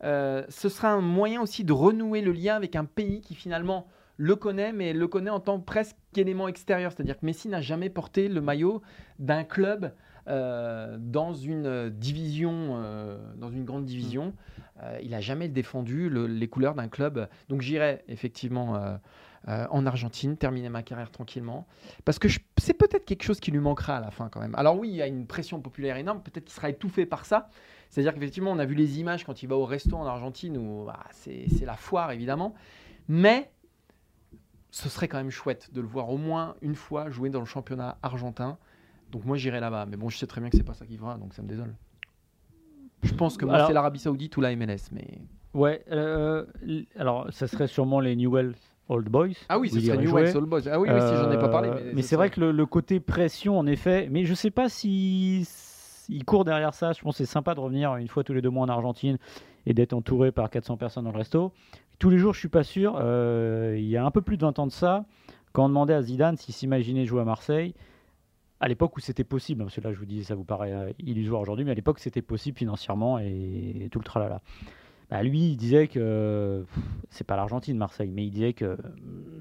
[0.05, 3.87] euh, ce sera un moyen aussi de renouer le lien avec un pays qui finalement
[4.17, 6.93] le connaît, mais le connaît en tant que presque élément extérieur.
[6.93, 8.83] C'est-à-dire que Messi n'a jamais porté le maillot
[9.19, 9.93] d'un club
[10.29, 14.35] euh, dans une division, euh, dans une grande division.
[14.83, 17.29] Euh, il n'a jamais défendu le- les couleurs d'un club.
[17.49, 18.99] Donc j'irai effectivement
[19.49, 21.67] en Argentine, terminer ma carrière tranquillement.
[22.05, 24.55] Parce que c'est peut-être quelque chose qui lui manquera à la fin quand même.
[24.55, 27.49] Alors oui, il y a une pression populaire énorme, peut-être qu'il sera étouffé par ça.
[27.91, 30.85] C'est-à-dire qu'effectivement, on a vu les images quand il va au resto en Argentine, où
[30.85, 32.55] bah, c'est la foire évidemment.
[33.09, 33.51] Mais
[34.73, 37.47] ce serait quand même chouette de le voir au moins une fois jouer dans le
[37.47, 38.57] championnat argentin.
[39.13, 39.87] Donc moi j'irai là-bas.
[39.87, 41.47] Mais bon, je sais très bien que c'est pas ça qui fera, donc ça me
[41.49, 41.75] désole.
[43.03, 45.07] Je pense que moi Alors- c'est l'Arabie Saoudite ou la MLS, mais
[45.55, 46.47] Ouais, euh,
[46.99, 48.57] alors ça serait sûrement les Newell's
[48.89, 49.33] Old Boys.
[49.51, 50.23] ah oui, ce serait irait New jouer.
[50.25, 50.63] Wales All Boys.
[50.71, 51.69] Ah oui, oui, si j'en ai pas parlé.
[51.69, 54.71] Euh, Mais, c'est vrai que le, le côté pression, en effet, mais je sais pas
[54.71, 55.47] si
[56.09, 56.93] il court derrière ça.
[56.93, 59.19] Je pense que c'est sympa de revenir une fois tous les deux mois en Argentine
[59.67, 61.53] et d'être entouré par 400 personnes dans le resto.
[61.99, 62.97] Tous les jours, je suis pas sûr.
[62.99, 65.05] Euh, il y a un peu plus de 20 ans de ça,
[65.53, 67.75] quand on demandait à Zidane s'il s'imaginait jouer à Marseille,
[68.61, 70.73] à l'époque où c'était possible, hein, parce que là je vous dis, ça vous paraît
[70.73, 74.41] euh, illusoire aujourd'hui, mais à l'époque c'était possible financièrement et, tout le tralala.
[75.11, 76.65] Bah, lui, il disait que
[77.11, 78.77] c'est pas l'Argentine, Marseille, mais il disait que euh,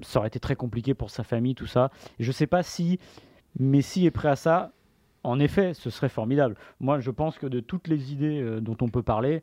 [0.02, 1.90] ça aurait été très compliqué pour sa famille, tout ça.
[2.18, 2.98] Et je sais pas si
[3.58, 4.72] Messi est prêt à ça.
[5.24, 6.56] En effet, ce serait formidable.
[6.80, 9.42] Moi, je pense que de toutes les idées euh, dont on peut parler,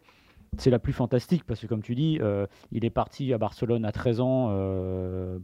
[0.58, 3.86] c'est la plus fantastique parce que, comme tu dis, euh, il est parti à Barcelone
[3.86, 5.40] à 13 ans euh,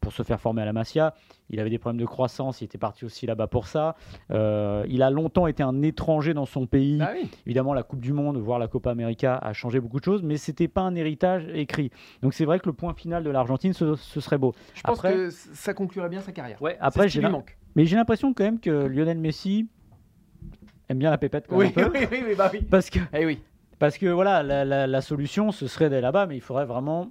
[0.00, 1.14] pour se faire former à la Masia.
[1.50, 3.96] Il avait des problèmes de croissance, il était parti aussi là-bas pour ça.
[4.30, 6.98] Euh, il a longtemps été un étranger dans son pays.
[6.98, 7.28] Bah oui.
[7.46, 10.36] Évidemment, la Coupe du Monde, voire la Copa América, a changé beaucoup de choses, mais
[10.38, 11.90] c'était pas un héritage écrit.
[12.22, 14.54] Donc c'est vrai que le point final de l'Argentine, ce, ce serait beau.
[14.74, 16.60] Je pense Après- que ça conclurait bien sa carrière.
[16.62, 17.58] Ouais, après, j'ai manque.
[17.74, 19.68] mais j'ai l'impression quand même que Lionel Messi
[20.88, 22.62] aime bien la pépette quand oui, oui, oui, bah oui.
[22.70, 23.40] Parce que, Eh oui.
[23.80, 27.10] Parce que voilà, la, la- la solution, ce serait d'aller là-bas, mais il faudrait vraiment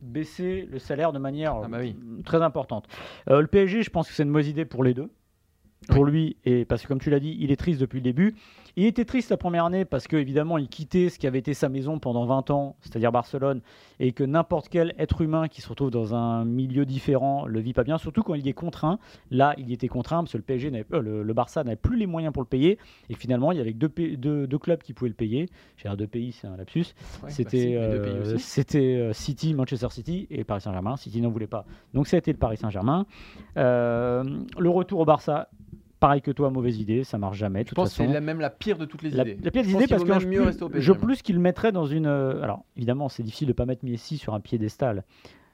[0.00, 1.94] baisser le salaire de manière Ah bah oui.
[2.02, 2.86] euh, très importante.
[3.30, 5.10] Euh, le PSG, je pense que c'est une mauvaise idée pour les deux.
[5.88, 8.34] Pour lui, et parce que comme tu l'as dit, il est triste depuis le début.
[8.76, 11.54] Il était triste la première année parce que évidemment il quittait ce qui avait été
[11.54, 13.60] sa maison pendant 20 ans, c'est-à-dire Barcelone,
[14.00, 17.72] et que n'importe quel être humain qui se retrouve dans un milieu différent le vit
[17.72, 18.98] pas bien, surtout quand il est contraint.
[19.30, 21.96] Là, il y était contraint parce que le PSG, euh, le, le Barça n'avait plus
[21.96, 22.78] les moyens pour le payer,
[23.10, 25.48] et finalement il y avait que deux, deux- deux clubs qui pouvaient le payer.
[25.76, 26.80] J'ai deux pays, c'est un lapsus.
[26.80, 26.84] Ouais,
[27.22, 30.96] bah C'était euh, c'était euh, City, Manchester City et Paris Saint-Germain.
[30.96, 31.64] City n'en voulait pas.
[31.92, 33.06] Donc ça a été le Paris Saint-Germain.
[33.56, 34.24] Euh,
[34.58, 35.48] le retour au Barça,
[36.06, 37.60] pareil que toi, mauvaise idée, ça marche jamais.
[37.60, 38.08] Je toute pense que façon.
[38.08, 39.38] c'est la- même la pire de toutes les La, idées.
[39.42, 41.34] la pire des idées parce que je, mieux plus- rester au PSG, je plus qu'il
[41.36, 42.06] le mettrait dans une.
[42.06, 45.04] euh, Alors évidemment, c'est difficile de pas mettre Messi sur un piédestal,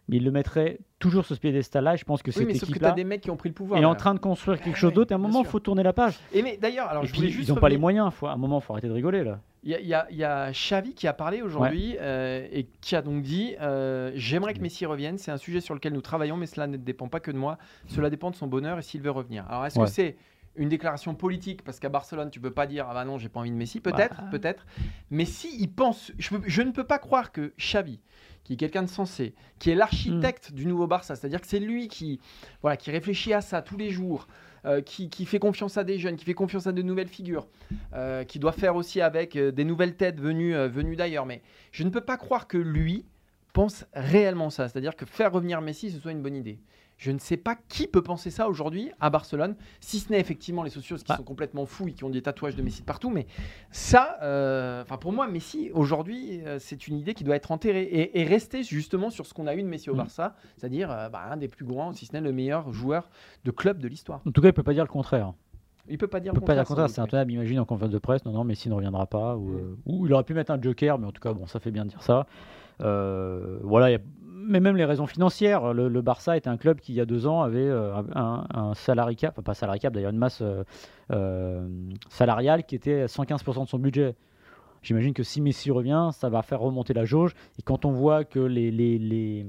[0.09, 1.95] mais il le mettrait toujours sur ce piédestal-là.
[1.97, 3.49] Je pense que Oui, cette mais sauf que équipe-là as des mecs qui ont pris
[3.49, 3.81] le pouvoir.
[3.81, 3.95] est en là.
[3.95, 5.13] train de construire quelque Ouais, chose d'autre.
[5.13, 6.19] Et à un moment, il faut tourner la page.
[6.33, 8.13] Et mais d'ailleurs, alors et je puis, juste ils n'ont pas les moyens.
[8.13, 9.39] Faut, à un moment, il faut arrêter de rigoler là.
[9.63, 13.21] Il y, a- il y Xavi qui a parlé aujourd'hui euh, et qui a donc
[13.23, 15.19] dit euh, J'aimerais que Messi revienne.
[15.19, 17.59] C'est un sujet sur lequel nous travaillons, mais cela ne dépend pas que de moi.
[17.87, 19.45] Cela dépend de son bonheur et s'il veut revenir.
[19.51, 19.85] Alors, est-ce Ouais.
[19.85, 20.17] que c'est
[20.57, 23.41] une déclaration politique Parce qu'à Barcelone, tu peux pas dire Ah bah non, j'ai pas
[23.41, 23.81] envie de Messi.
[23.81, 24.29] Peut-être, Bah.
[24.31, 24.67] peut-être.
[25.11, 28.01] Mais si il pense, je, peux- je ne peux pas croire que Xavi,
[28.45, 31.89] qui est quelqu'un de sensé, qui est l'architecte du nouveau Barça, c'est-à-dire que c'est lui
[31.89, 32.21] qui,
[32.63, 34.27] voilà, qui réfléchit à ça tous les jours.
[34.67, 37.49] euh, qui, qui fait confiance à des jeunes, qui fait confiance à de nouvelles figures,
[37.95, 41.25] euh, qui doit faire aussi avec euh, des nouvelles têtes venues, euh, venues d'ailleurs.
[41.25, 41.41] Mais
[41.73, 43.07] je ne peux pas croire que lui
[43.55, 46.59] pense réellement ça, c'est-à-dire que faire revenir Messi, ce soit une bonne idée.
[47.01, 50.63] Je ne sais pas qui peut penser ça aujourd'hui à Barcelone, si ce n'est effectivement
[50.63, 51.17] les socios qui Bah.
[51.17, 53.09] sont complètement fous et qui ont des tatouages de Messi de partout.
[53.09, 53.27] Mais
[53.71, 57.85] ça, euh, enfin pour moi, Messi aujourd'hui, euh, c'est une idée qui doit être enterrée
[57.85, 59.97] et, et rester justement sur ce qu'on a eu de Messi au Mm.
[59.97, 63.09] Barça, c'est-à-dire euh, bah, un des plus grands, si ce n'est le meilleur joueur
[63.47, 64.21] de club de l'histoire.
[64.27, 65.33] En tout cas, il peut pas dire le contraire.
[65.89, 66.91] Il peut pas dire Il peut pas dire le contraire.
[66.91, 67.33] C'est intenable.
[67.33, 69.39] Imagine en conférence de presse, non, non, Messi ne reviendra pas.
[69.39, 69.57] Ou, Mm.
[69.57, 71.71] euh, ou il aurait pu mettre un joker, mais en tout cas, bon, ça fait
[71.71, 72.27] bien de dire ça.
[72.83, 73.89] Euh, voilà.
[73.89, 74.01] il y a-
[74.51, 75.73] Mais même les raisons financières.
[75.73, 78.71] Le, Barça était un club qui, il y a deux ans, avait euh, un, un
[78.73, 80.65] enfin pas salary cap, d'ailleurs, une masse euh,
[81.13, 81.69] euh,
[82.09, 84.17] salariale qui était à 115% de son budget.
[84.83, 87.37] J'imagine que si Messi revient, ça va faire remonter la jauge.
[87.61, 89.47] Et quand on voit que les, les,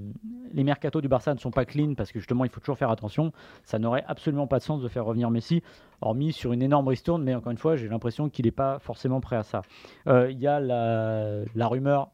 [0.63, 3.31] mercatos du Barça ne sont pas clean, parce que justement, il faut toujours faire attention,
[3.63, 5.63] ça n'aurait absolument pas de sens de faire revenir Messi,
[6.01, 7.23] hormis sur une énorme ristourne.
[7.23, 9.63] Mais encore une fois, j'ai l'impression qu'il n'est pas forcément prêt à ça.
[10.05, 12.09] Euh, Il y a la, rumeur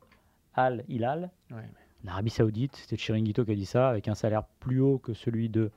[0.53, 1.31] Al Hilal,
[2.03, 5.49] L'Arabie Saoudite, c'était Chiringuito qui a dit ça, avec un salaire plus haut que celui
[5.49, 5.71] de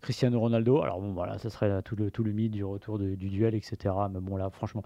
[0.00, 0.82] Cristiano Ronaldo.
[0.82, 3.94] Alors bon, voilà, ça serait tout le, tout le mythe du retour du duel, etc.
[4.12, 4.82] Mais bon, là, franchement,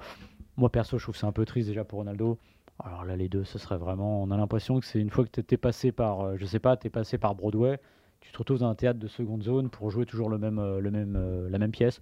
[0.57, 2.39] moi perso, je trouve c'est un peu triste déjà pour Ronaldo.
[2.83, 4.23] Alors là, les deux, ce serait vraiment.
[4.23, 6.61] On a l'impression que c'est une fois que tu es passé par, euh, je sais
[6.61, 7.81] pas, tu es passé par Broadway,
[8.21, 10.81] tu te retrouves dans un théâtre de seconde zone pour jouer toujours le même, euh,
[10.81, 12.01] le même, euh, la même pièce.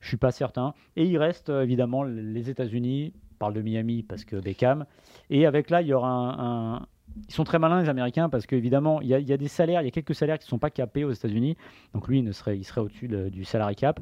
[0.00, 0.74] Je suis pas certain.
[0.96, 3.12] Et il reste évidemment les États-Unis.
[3.38, 4.84] Parle de Miami parce que Beckham.
[5.30, 6.86] Et avec là, il y aura un-
[7.28, 9.48] Ils sont très malins les Américains parce qu'évidemment, il y, a- il y a des
[9.48, 11.56] salaires, il y a quelques salaires qui ne sont pas capés aux États-Unis.
[11.94, 14.00] Donc lui, il, ne serait, il serait au-dessus de- du salary cap.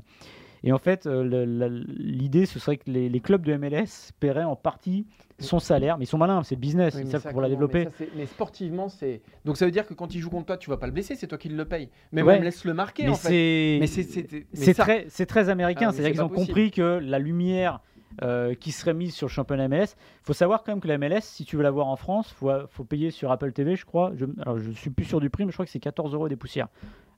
[0.62, 4.56] Et en fait, euh, l'idée, ce serait que les, les clubs de MLS paieraient en
[4.56, 5.06] partie
[5.38, 5.96] son salaire.
[5.96, 7.78] Mais ils sont malins, c'est le business, Oui, ils savent pour la développer.
[7.78, 9.22] Mais, ça, c'est- mais sportivement, c'est.
[9.46, 11.14] Donc ça veut dire que quand il joue contre toi, tu vas pas le blesser,
[11.14, 11.88] c'est toi qui le paye.
[12.12, 12.34] Mais Ouais.
[12.34, 13.28] même laisse le marquer Mais en fait.
[13.28, 15.08] c'est Mais c'est c'est- mais c'est ça- très,
[15.48, 15.86] américain.
[15.88, 16.46] Ah, C'est-à-dire c'est qu'ils ont possible.
[16.48, 17.80] compris que la lumière
[18.22, 20.98] euh, qui serait mise sur le championnat MLS, il faut savoir quand même que la
[20.98, 23.76] MLS, si tu veux la voir en France, il faut, faut payer sur Apple TV,
[23.76, 24.12] je crois.
[24.14, 26.28] Je, alors, je suis plus sûr du prix, mais je crois que c'est 14 euros
[26.28, 26.68] des poussières.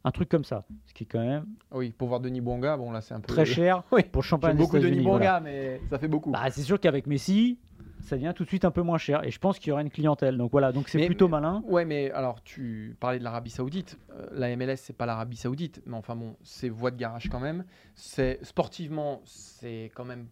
[0.04, 0.64] Un truc comme ça.
[0.86, 3.32] Ce qui est quand même Oui, pour voir Denis Bonga, bon là c'est un peu.
[3.32, 4.02] très cher Oui.
[4.02, 5.00] pour le championnat beaucoup Denis.
[5.00, 5.40] Bonga, voilà.
[5.40, 6.30] mais ça fait beaucoup.
[6.32, 7.56] Bah, c'est sûr qu'avec Messi,
[8.00, 9.24] ça devient tout de suite un peu moins cher.
[9.24, 10.36] Et je pense qu'il y aura une clientèle.
[10.36, 11.62] Donc voilà, donc c'est plutôt mais- malin.
[11.68, 13.96] Ouais, mais alors tu parlais de l'Arabie Saoudite.
[14.10, 17.38] Euh, la MLS, c'est pas l'Arabie Saoudite, mais enfin bon, c'est voie de garage quand
[17.40, 17.64] même.
[17.94, 20.26] C'est sportivement, c'est quand même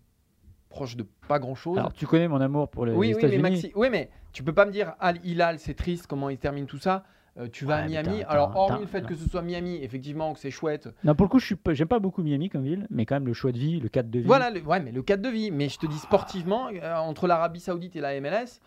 [0.70, 1.76] proche de pas grand chose.
[1.78, 3.42] Alors tu connais mon amour pour les oui, oui, mais États-Unis.
[3.42, 6.64] Maxi, oui, mais tu peux pas me dire Al Hilal, c'est triste, comment il termine
[6.66, 7.04] tout ça.
[7.38, 8.22] Euh, tu vas Ouais, à Miami.
[8.24, 10.88] Alors, hormis le fait que ce soit Miami, effectivement, que c'est chouette.
[11.04, 13.14] Non, pour le coup, je suis pas- j'aime pas beaucoup Miami comme ville, mais quand
[13.14, 14.26] même le choix de vie, le cadre de vie.
[14.26, 15.50] Voilà, le, ouais, mais le cadre de vie.
[15.52, 18.60] Mais je te dis sportivement, euh, entre l'Arabie Saoudite et la MLS,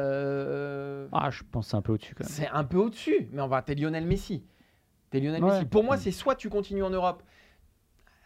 [0.00, 2.32] euh, Ah, je pense c'est un peu au-dessus quand même.
[2.32, 3.28] c'est un peu au-dessus.
[3.32, 4.42] Mais on va, t'es Lionel Messi.
[5.10, 5.50] T'es Lionel Ouais.
[5.52, 5.64] Messi.
[5.66, 7.22] Pour moi, c'est soit tu continues en Europe.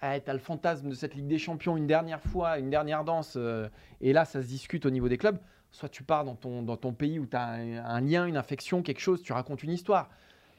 [0.07, 3.37] Ah, t'as le fantasme de cette Ligue des Champions une dernière fois, une dernière danse,
[3.39, 3.71] euh,
[4.03, 5.39] et là ça se discute au niveau des clubs.
[5.71, 8.37] Soit tu pars dans ton, dans ton pays où tu as un, un lien, une
[8.37, 10.11] infection, quelque chose, tu racontes une histoire.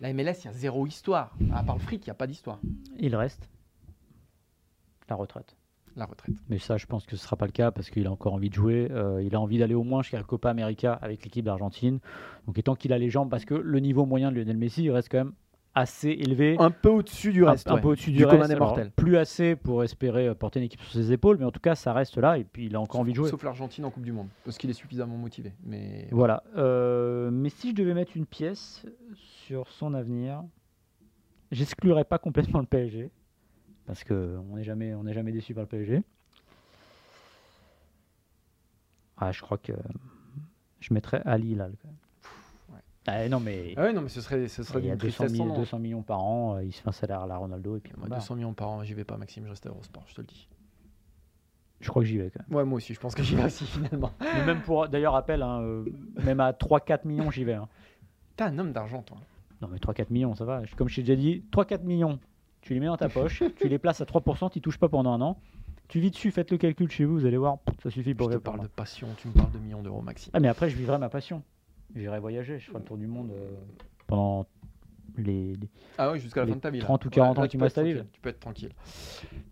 [0.02, 1.38] La MLS, il y a zéro histoire.
[1.54, 2.60] À part le fric, il n'y a pas d'histoire.
[2.98, 3.48] Il reste
[5.10, 5.56] la retraite.
[5.96, 6.36] La retraite.
[6.50, 8.34] Mais ça, je pense que ce ne sera pas le cas parce qu'il a encore
[8.34, 8.88] envie de jouer.
[8.90, 12.00] Euh, il a envie d'aller au moins jusqu'à la Copa América avec l'équipe d'Argentine.
[12.48, 14.92] Donc, étant qu'il a les jambes, parce que le niveau moyen de Lionel Messi il
[14.92, 15.34] reste quand même
[15.76, 16.56] assez élevé.
[16.58, 17.70] Un peu au-dessus du reste.
[17.70, 18.38] Un, peu au-dessus du, du reste.
[18.38, 18.92] commun des mortels.
[18.92, 21.76] plus assez pour espérer euh, porter une équipe sur ses épaules, mais en tout cas,
[21.76, 23.30] ça reste là et puis il a encore sauf, envie de jouer.
[23.30, 25.54] Sauf l'Argentine en Coupe du Monde, parce qu'il est suffisamment motivé.
[25.64, 26.44] Mais voilà.
[26.56, 28.86] Euh, mais si je devais mettre une pièce
[29.16, 30.44] sur son avenir,
[31.52, 33.12] j'exclurais pas complètement le PSG,
[33.86, 36.02] parce qu'on n'est jamais, on n'est jamais déçu par le PSG.
[39.18, 39.74] Ah, je crois que
[40.80, 41.68] je mettrais Ali là.
[41.68, 41.92] Ouais.
[43.08, 43.74] Ah, non mais.
[43.78, 45.44] Ah ouais, non mais ce serait, ce serait il y a d'une 200, tristesse sans
[45.46, 45.60] 000, nom.
[45.62, 47.91] 200 millions par an, euh, il se fait un salaire à la Ronaldo et puis
[47.96, 48.15] Moi, voilà.
[48.22, 50.28] 200 millions par an, j'y vais pas, Maxime, je reste à Eurosport, je te le
[50.28, 50.48] dis.
[51.82, 52.58] Je crois que j'y vais quand même.
[52.58, 54.12] Ouais, moi aussi, je pense que j'y vais aussi finalement.
[54.20, 55.86] Mais même pour, d'ailleurs, rappel, hein, euh,
[56.24, 57.54] même à 3-4 millions, j'y vais.
[57.54, 57.68] hein.
[58.38, 59.18] T'es un homme d'argent, toi.
[59.62, 60.62] Non mais 3-4 millions, ça va.
[60.76, 62.20] Comme je t'ai déjà dit, 3-4 millions,
[62.62, 65.13] tu les mets dans ta poche, tu les places à 3%, tu touches pas pendant
[65.13, 65.38] un an.
[65.88, 68.28] Tu vis dessus, faites le calcul chez vous, vous allez voir, ça suffit Je pour
[68.28, 70.32] te vivre parle par de passion, tu me parles de millions d'euros, Maxime.
[70.34, 71.44] Ah mais après, je vivrai ma passion.
[71.96, 73.50] J'irai voyager, je ferai le tour du monde euh,
[74.08, 74.46] pendant
[75.18, 76.80] les, les- Ah oui, jusqu'à la fin de ta vie.
[76.80, 76.86] là.
[76.86, 78.72] 30 ou 40 ans là, qui tu peux être Tu peux être tranquille.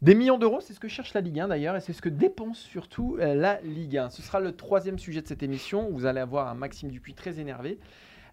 [0.02, 2.10] Des millions d'euros, c'est ce que cherche la Ligue 1 d'ailleurs, et c'est ce que
[2.10, 4.10] dépense surtout euh, la Ligue 1.
[4.10, 5.90] Ce sera le troisième sujet de cette émission.
[5.90, 7.80] Vous allez avoir un Maxime Dupuis très énervé.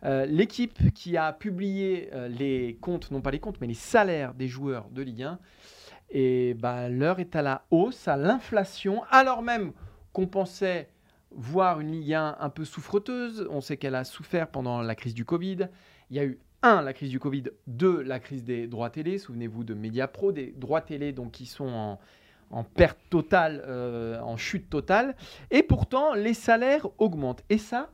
[0.03, 4.35] Euh, L'équipe qui a publié euh, les comptes, non pas les comptes, mais les salaires
[4.35, 5.39] des joueurs de Ligue 1,
[6.11, 9.71] et bah, l'heure est à la hausse, à l'inflation, alors même
[10.13, 10.89] qu'on pensait
[11.33, 13.47] voir une Ligue 1 un peu souffreteuse.
[13.51, 15.69] On sait qu'elle a souffert pendant la crise du Covid.
[16.11, 19.19] Il y a eu un, la crise du Covid, deux, la crise des droits télé.
[19.19, 22.01] Souvenez-vous de Mediapro, des droits télé donc qui sont en,
[22.51, 25.15] en perte totale, euh, en chute totale.
[25.51, 27.43] Et pourtant, les salaires augmentent.
[27.49, 27.91] Et ça,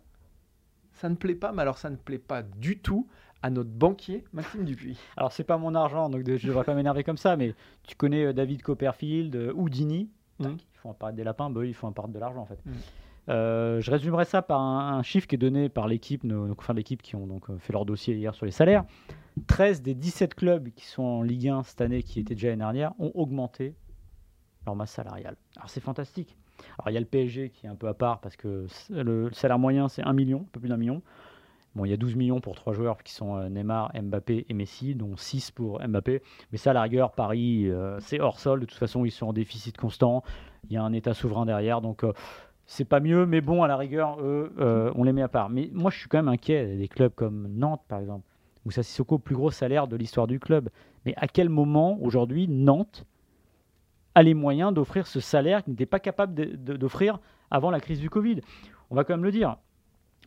[0.93, 3.07] ça ne plaît pas, mais alors ça ne plaît pas du tout
[3.43, 4.99] à notre banquier, Maxime Dupuis.
[5.17, 7.95] Alors c'est pas mon argent, donc de- je devrais pas m'énerver comme ça, mais tu
[7.95, 10.09] connais euh, David Copperfield, euh, Houdini,
[10.43, 12.59] tac, ils font apparaître des lapins, bah, ils font apparaître de l'argent en fait.
[12.65, 12.73] Mhm.
[13.29, 16.75] Euh, je résumerai ça par un, chiffre qui est donné par l'équipe, nos- donc, enfin
[16.75, 18.85] l'équipe qui ont donc euh, fait leur dossier hier sur les salaires.
[19.49, 22.61] 13 des 17 clubs qui sont en Ligue 1 cette année, qui étaient déjà l'année
[22.61, 23.75] dernière, ont augmenté
[24.65, 25.37] leur masse salariale.
[25.57, 26.37] Alors c'est fantastique.
[26.79, 29.31] Alors il y a le PSG qui est un peu à part parce que le
[29.33, 31.03] salaire moyen c'est 1 million, un peu plus d'un million.
[31.75, 34.55] Bon, il y a 12 millions pour trois joueurs qui sont euh, Neymar, Mbappé et
[34.55, 36.23] Messi, dont 6 pour Mbappé.
[36.51, 38.61] Mais ça, à la rigueur, Paris, c'est hors sol.
[38.61, 40.23] De toute façon, ils sont en déficit constant.
[40.71, 41.83] Il y a un État souverain derrière.
[41.83, 42.03] Donc,
[42.67, 43.27] c'est pas mieux.
[43.27, 45.49] Mais bon, à la rigueur, eux, euh, on les met à part.
[45.51, 48.27] Mais moi, je suis quand même inquiet des clubs comme Nantes, par exemple.
[48.65, 50.69] Moussa Sissoko, plus gros salaire de l'histoire du club.
[51.05, 53.05] Mais à quel moment, aujourd'hui, Nantes
[54.17, 58.11] a les moyens d'offrir ce salaire qu'il n'était pas capable d'offrir avant la crise du
[58.11, 58.41] Covid?
[58.91, 59.57] On va quand même le dire.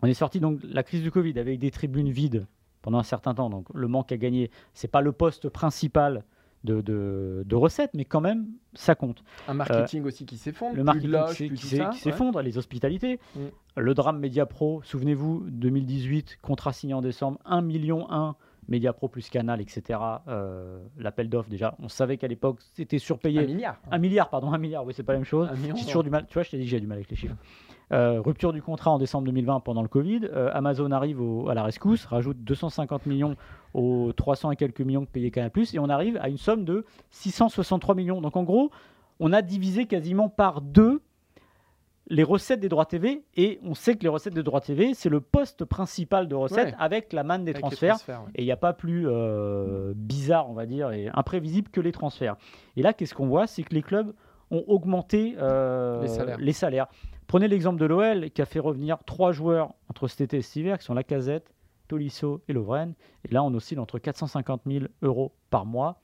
[0.02, 2.47] On est sorti donc de la crise du Covid avec des tribunes vides
[2.82, 3.49] pendant un certain temps.
[3.49, 6.23] Donc le manque à gagner, c'est pas le poste principal
[6.63, 9.23] de, de- de recettes, mais quand même, ça compte.
[9.47, 10.75] Un marketing aussi qui s'effondre.
[10.75, 11.91] Le marketing qui ouais.
[11.93, 13.19] s'effondre, les hospitalités.
[13.35, 13.39] Mm.
[13.77, 18.35] Le drame Mediapro, souvenez-vous, 2018, contrat signé en décembre, 1 million 1,
[18.67, 19.99] Mediapro plus Canal, etc.
[20.27, 23.39] Euh, L'appel d'offres, déjà, on savait qu'à l'époque, c'était surpayé.
[23.39, 23.79] Un milliard.
[23.89, 25.49] Un milliard, pardon, un milliard, oui, c'est pas la même chose.
[25.59, 27.09] Million, J'ai toujours du mal, tu vois, je t'ai dit que j'ai du mal avec
[27.09, 27.35] les chiffres.
[27.91, 30.21] Euh, rupture du contrat en décembre 2020 pendant le Covid.
[30.32, 33.36] Euh, Amazon arrive au- à la rescousse, rajoute 250 millions
[33.73, 36.86] aux 300 et quelques millions que payait Canal+, et on arrive à une somme de
[37.10, 38.21] 663 millions.
[38.21, 38.69] Donc en gros,
[39.19, 41.02] on a divisé quasiment par deux
[42.12, 45.10] les recettes des droits TV, et on sait que les recettes des droits TV, c'est
[45.10, 46.75] le poste principal de recettes Ouais.
[46.80, 47.95] avec la manne des Avec transferts.
[47.95, 48.32] transferts, ouais.
[48.36, 51.91] Et il n'y a pas plus euh, bizarre, on va dire, et imprévisible que les
[51.91, 52.36] transferts.
[52.78, 53.45] Et là, qu'est-ce qu'on voit?
[53.45, 54.12] C'est que les clubs
[54.49, 56.02] ont augmenté euh,
[56.39, 56.88] Les salaires.
[57.29, 60.55] Prenez l'exemple de l'OL qui a fait revenir trois joueurs entre cet été et cet
[60.55, 61.53] hiver, qui sont Lacazette,
[61.87, 62.95] Tolisso et Lovren.
[63.23, 66.01] Et là, on oscille entre 450 000 euros par mois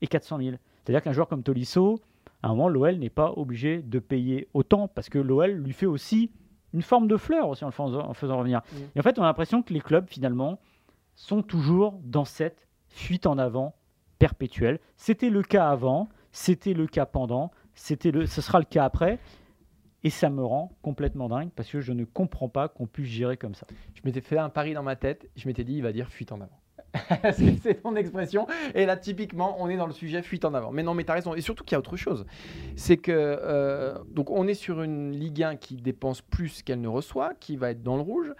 [0.00, 0.56] et 400 000.
[0.82, 2.00] C'est-à-dire qu'un joueur comme Tolisso,
[2.42, 5.84] à un moment, l'OL n'est pas obligé de payer autant parce que l'OL lui fait
[5.84, 6.30] aussi
[6.72, 8.62] une forme de fleur aussi en le faisant, en faisant revenir.
[8.96, 10.58] Et en fait, on a l'impression que les clubs, finalement,
[11.16, 13.74] sont toujours dans cette fuite en avant
[14.18, 14.80] perpétuelle.
[14.96, 19.18] C'était le cas avant, c'était le cas pendant, c'était le, ce sera le cas après.
[20.04, 23.36] Et ça me rend complètement dingue parce que je ne comprends pas qu'on puisse gérer
[23.36, 23.66] comme ça.
[23.94, 25.30] Je m'étais fait un pari dans ma tête.
[25.36, 26.62] Je m'étais dit, il va dire fuite en avant.
[27.62, 28.46] C'est ton expression.
[28.74, 30.72] Et là, typiquement, on est dans le sujet fuite en avant.
[30.72, 31.34] Mais non, mais tu as raison.
[31.34, 32.26] Et surtout qu'il y a autre chose.
[32.76, 36.88] C'est que, euh, donc, on est sur une Ligue 1 qui dépense plus qu'elle ne
[36.88, 38.32] reçoit, qui va être dans le rouge.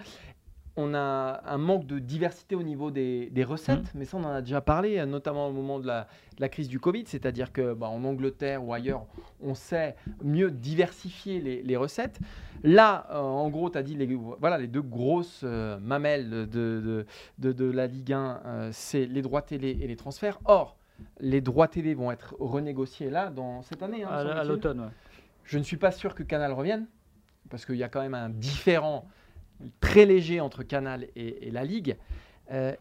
[0.77, 4.31] On a un manque de diversité au niveau des, des recettes, mais ça on en
[4.31, 7.75] a déjà parlé, notamment au moment de la, de la crise du Covid, c'est-à-dire que
[7.75, 9.05] bah, en Angleterre ou ailleurs,
[9.43, 12.21] on sait mieux diversifier les, les recettes.
[12.63, 14.07] Là, euh, en gros, tu as dit les,
[14.41, 17.07] voilà, les deux grosses euh, mamelles de, de,
[17.39, 20.39] de- de la Ligue 1, euh, c'est les droits télé et les transferts.
[20.47, 20.77] Or,
[21.21, 24.05] les droits télé vont être renégociés là, dans cette année.
[24.05, 24.81] hein, à, l'automne.
[24.81, 24.87] ouais.
[25.45, 26.87] Je ne suis pas sûr que Canal revienne,
[27.51, 29.05] parce qu'il y a quand même un différent
[29.81, 31.97] très léger entre Canal et, et la Ligue.
[32.51, 32.75] Euh,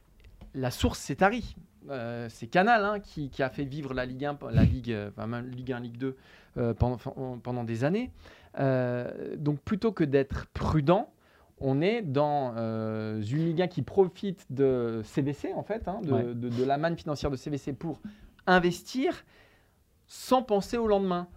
[0.54, 1.56] la source, c'est Tari.
[1.90, 5.10] Euh, c'est Canal hein, qui, qui a fait vivre la Ligue 1, la Ligue, euh,
[5.10, 6.16] enfin, même Ligue 1, Ligue 2
[6.58, 6.98] euh, pendant,
[7.42, 8.12] pendant des années.
[9.38, 11.12] Donc plutôt que d'être prudent,
[11.60, 12.54] on est dans
[13.22, 16.24] une Ligue 1 qui profite de CVC, en fait, hein, de, Ouais.
[16.24, 18.00] de- de la manne financière de CVC pour
[18.48, 19.24] investir
[20.08, 21.28] sans penser au lendemain.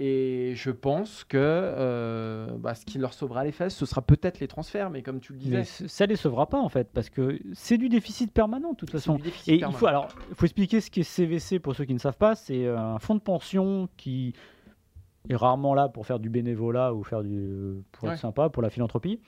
[0.00, 4.38] Et je pense que euh, bah, ce qui leur sauvera les fesses, ce sera peut-être
[4.38, 7.10] les transferts, mais comme tu le disais, Mais ça les sauvera pas en fait, parce
[7.10, 9.16] que c'est du déficit permanent de toute façon.
[9.16, 11.94] du déficit Et il faut alors, il faut expliquer ce qu'est CVC pour ceux qui
[11.94, 12.36] ne savent pas.
[12.36, 14.34] C'est euh, un fonds de pension qui
[15.28, 18.14] est rarement là pour faire du bénévolat ou faire du pour Ouais.
[18.14, 19.20] être sympa pour la philanthropie.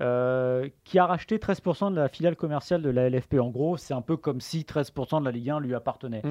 [0.00, 3.40] euh, qui a racheté 13% de la filiale commerciale de la LFP.
[3.40, 6.20] En gros, c'est un peu comme si 13% de la Ligue 1 lui appartenait.
[6.22, 6.30] Mm.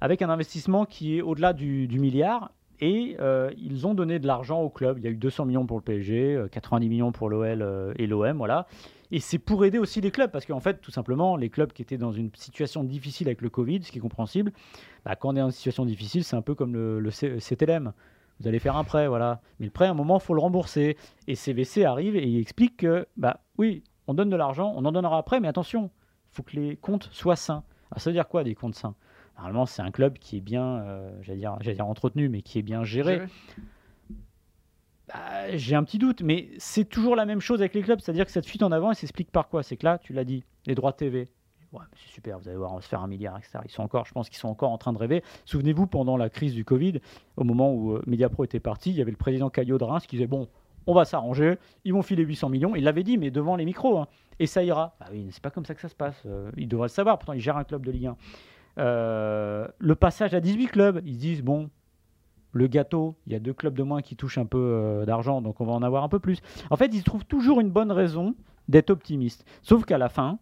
[0.00, 2.50] Avec un investissement qui est au-delà du, du milliard.
[2.80, 4.98] Et euh, ils ont donné de l'argent au club.
[4.98, 7.92] Il y a eu 200 millions pour le PSG, euh, 90 millions pour l'OL euh,
[7.96, 8.36] et l'OM.
[8.36, 8.66] Voilà.
[9.10, 11.82] Et c'est pour aider aussi les clubs, parce qu'en fait, tout simplement, les clubs qui
[11.82, 14.52] étaient dans une situation difficile avec le Covid, ce qui est compréhensible,
[15.04, 17.92] bah, quand on est dans une situation difficile, c'est un peu comme le, le CTLM.
[18.40, 19.40] Vous allez faire un prêt, voilà.
[19.58, 20.96] Mais le prêt, à un moment, il faut le rembourser.
[21.26, 24.92] Et CVC arrive et il explique que, bah oui, on donne de l'argent, on en
[24.92, 25.90] donnera après, mais attention,
[26.32, 27.64] il faut que les comptes soient sains.
[27.96, 28.94] Ça veut dire quoi, des comptes sains?
[29.38, 32.62] Normalement, c'est un club qui est bien, euh, j'allais dire, dire entretenu, mais qui est
[32.62, 33.22] bien géré.
[35.08, 38.26] Bah, J'ai un petit doute, mais c'est toujours la même chose avec les clubs, c'est-à-dire
[38.26, 39.62] que cette fuite en avant, elle s'explique par quoi?
[39.62, 41.28] C'est que là, tu l'as dit, les droits TV.
[41.72, 43.58] Ouais, c'est super, vous allez voir, on va se faire un milliard, etc.
[43.64, 45.22] Ils sont encore, je pense qu'ils sont encore en train de rêver.
[45.44, 47.00] Souvenez-vous, pendant la crise du Covid,
[47.36, 50.06] au moment où euh, Mediapro était parti, il y avait le président Caillot de Reims
[50.06, 50.48] qui disait Bon,
[50.86, 52.74] on va s'arranger, ils vont filer 800 millions.
[52.74, 54.08] Il l'avait dit, mais devant les micros, hein,
[54.40, 54.96] et ça ira.
[54.98, 56.22] Bah oui, c'est pas comme ça que ça se passe.
[56.24, 58.16] Euh, il devrait le savoir, pourtant, il gère un club de Ligue 1.
[58.78, 61.70] Euh, le passage à 18 clubs, ils se disent Bon,
[62.52, 65.42] le gâteau, il y a deux clubs de moins qui touchent un peu euh, d'argent,
[65.42, 66.38] donc on va en avoir un peu plus.
[66.70, 68.34] En fait, ils trouvent toujours une bonne raison
[68.68, 69.44] d'être optimistes.
[69.62, 70.38] Sauf qu'à la fin,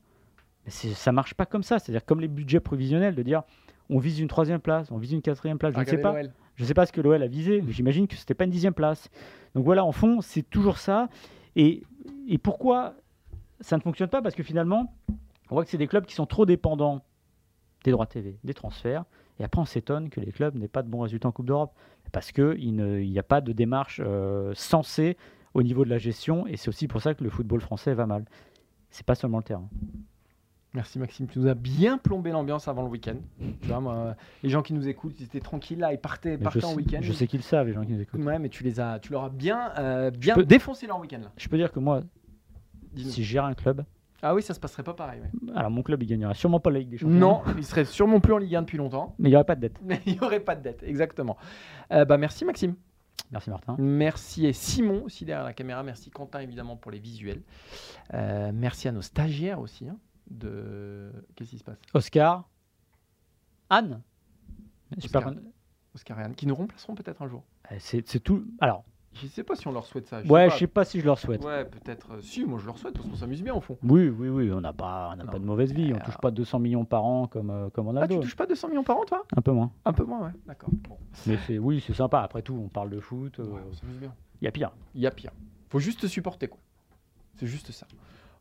[0.66, 1.78] ça marche pas comme ça.
[1.78, 3.42] C'est-à-dire comme les budgets prévisionnels, de dire
[3.88, 5.74] on vise une troisième place, on vise une quatrième place.
[5.74, 6.14] Je ne sais pas.
[6.56, 8.50] Je ne sais pas ce que l'OL a visé, mais j'imagine que c'était pas une
[8.50, 9.10] dixième place.
[9.54, 11.10] Donc voilà, en fond, c'est toujours ça.
[11.54, 11.82] Et,
[12.26, 12.94] et pourquoi
[13.60, 14.22] ça ne fonctionne pas?
[14.22, 14.94] Parce que finalement,
[15.50, 17.02] on voit que c'est des clubs qui sont trop dépendants
[17.86, 19.04] des droits TV, des transferts.
[19.40, 21.72] Et après, on s'étonne que les clubs n'aient pas de bons résultats en Coupe d'Europe.
[22.12, 25.16] Parce qu'il n'y a pas de démarche euh, sensée
[25.54, 26.46] au niveau de la gestion.
[26.46, 28.24] Et c'est aussi pour ça que le football français va mal.
[28.90, 29.68] C'est pas seulement le terrain.
[30.74, 33.16] Merci Maxime, tu nous as bien plombé l'ambiance avant le week-end.
[33.62, 36.60] Tu vois, moi, les gens qui nous écoutent, ils étaient tranquilles là, ils partaient, partaient
[36.60, 36.98] je, en week-end.
[37.00, 38.22] je sais qu'ils savent, les gens qui nous écoutent.
[38.22, 41.20] Ouais, mais tu les as, tu leur as bien, euh, bien peux- défoncé leur week-end
[41.20, 41.32] là.
[41.38, 42.02] Je peux dire que moi,
[42.94, 43.84] si je gère un club,
[44.28, 45.20] Ah oui, ça se passerait pas pareil.
[45.20, 45.52] ouais.
[45.54, 47.14] alors mon club, il gagnerait sûrement pas la Ligue des Champions.
[47.16, 49.54] Non, il serait sûrement plus en Ligue 1 depuis longtemps, Mais il n'y aurait pas
[49.54, 49.78] de dette.
[49.82, 51.36] mais il n'y aurait pas de dette, exactement.
[51.92, 52.74] Euh, bah, merci Maxime.
[53.30, 53.76] Merci Martin.
[53.78, 55.82] Merci et Simon aussi derrière la caméra.
[55.82, 57.42] Merci Quentin évidemment pour les visuels.
[58.14, 59.88] Euh, merci à nos stagiaires aussi.
[59.88, 59.96] hein,
[60.30, 61.78] de qu'est-ce qui se passe?
[61.94, 62.48] Oscar.
[63.70, 64.02] Anne.
[64.98, 65.34] J'espère Oscar.
[65.42, 65.50] qu'on-
[65.94, 67.42] Oscar et Anne qui nous remplaceront peut-être un jour.
[67.72, 68.44] Euh, C'est c'est tout.
[68.60, 68.84] Alors,
[69.22, 70.22] Je sais pas si on leur souhaite ça.
[70.22, 71.44] je ouais, sais je sais pas si je leur souhaite.
[71.44, 72.12] Ouais, peut-être.
[72.12, 73.78] euh, si, moi je leur souhaite parce qu'on s'amuse bien au fond.
[73.82, 75.92] Oui, oui, oui, on n'a pas, on n'a pas de mauvaise vie.
[75.92, 78.20] On Euh, touche pas 200 millions par an comme, euh, comme on a Ah, tu
[78.20, 79.24] touches pas 200 millions par an, toi?
[79.36, 79.70] Un peu moins.
[79.84, 80.32] Un peu moins, ouais.
[80.46, 80.68] D'accord.
[80.88, 80.96] Bon.
[81.26, 82.20] Mais c'est, oui, c'est sympa.
[82.20, 83.36] Après tout, on parle de foot.
[83.38, 84.12] Il Ouais, on s'amuse bien.
[84.42, 84.72] y a pire.
[84.94, 85.30] Il y a pire.
[85.70, 86.60] Faut juste te supporter, quoi.
[87.36, 87.86] C'est juste ça.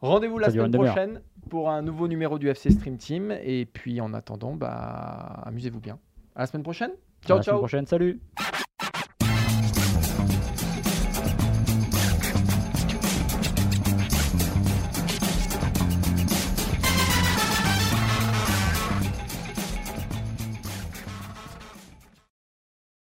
[0.02, 0.94] Rendez-vous la Ça dure semaine une demi-heure.
[0.94, 3.32] prochaine pour un nouveau numéro du FC Stream Team.
[3.44, 6.00] Et puis en attendant, bah, amusez-vous bien.
[6.36, 6.92] À la semaine prochaine.
[6.92, 7.58] À Ciao, la semaine ciao.
[7.60, 7.86] prochaine.
[7.88, 8.20] Salut.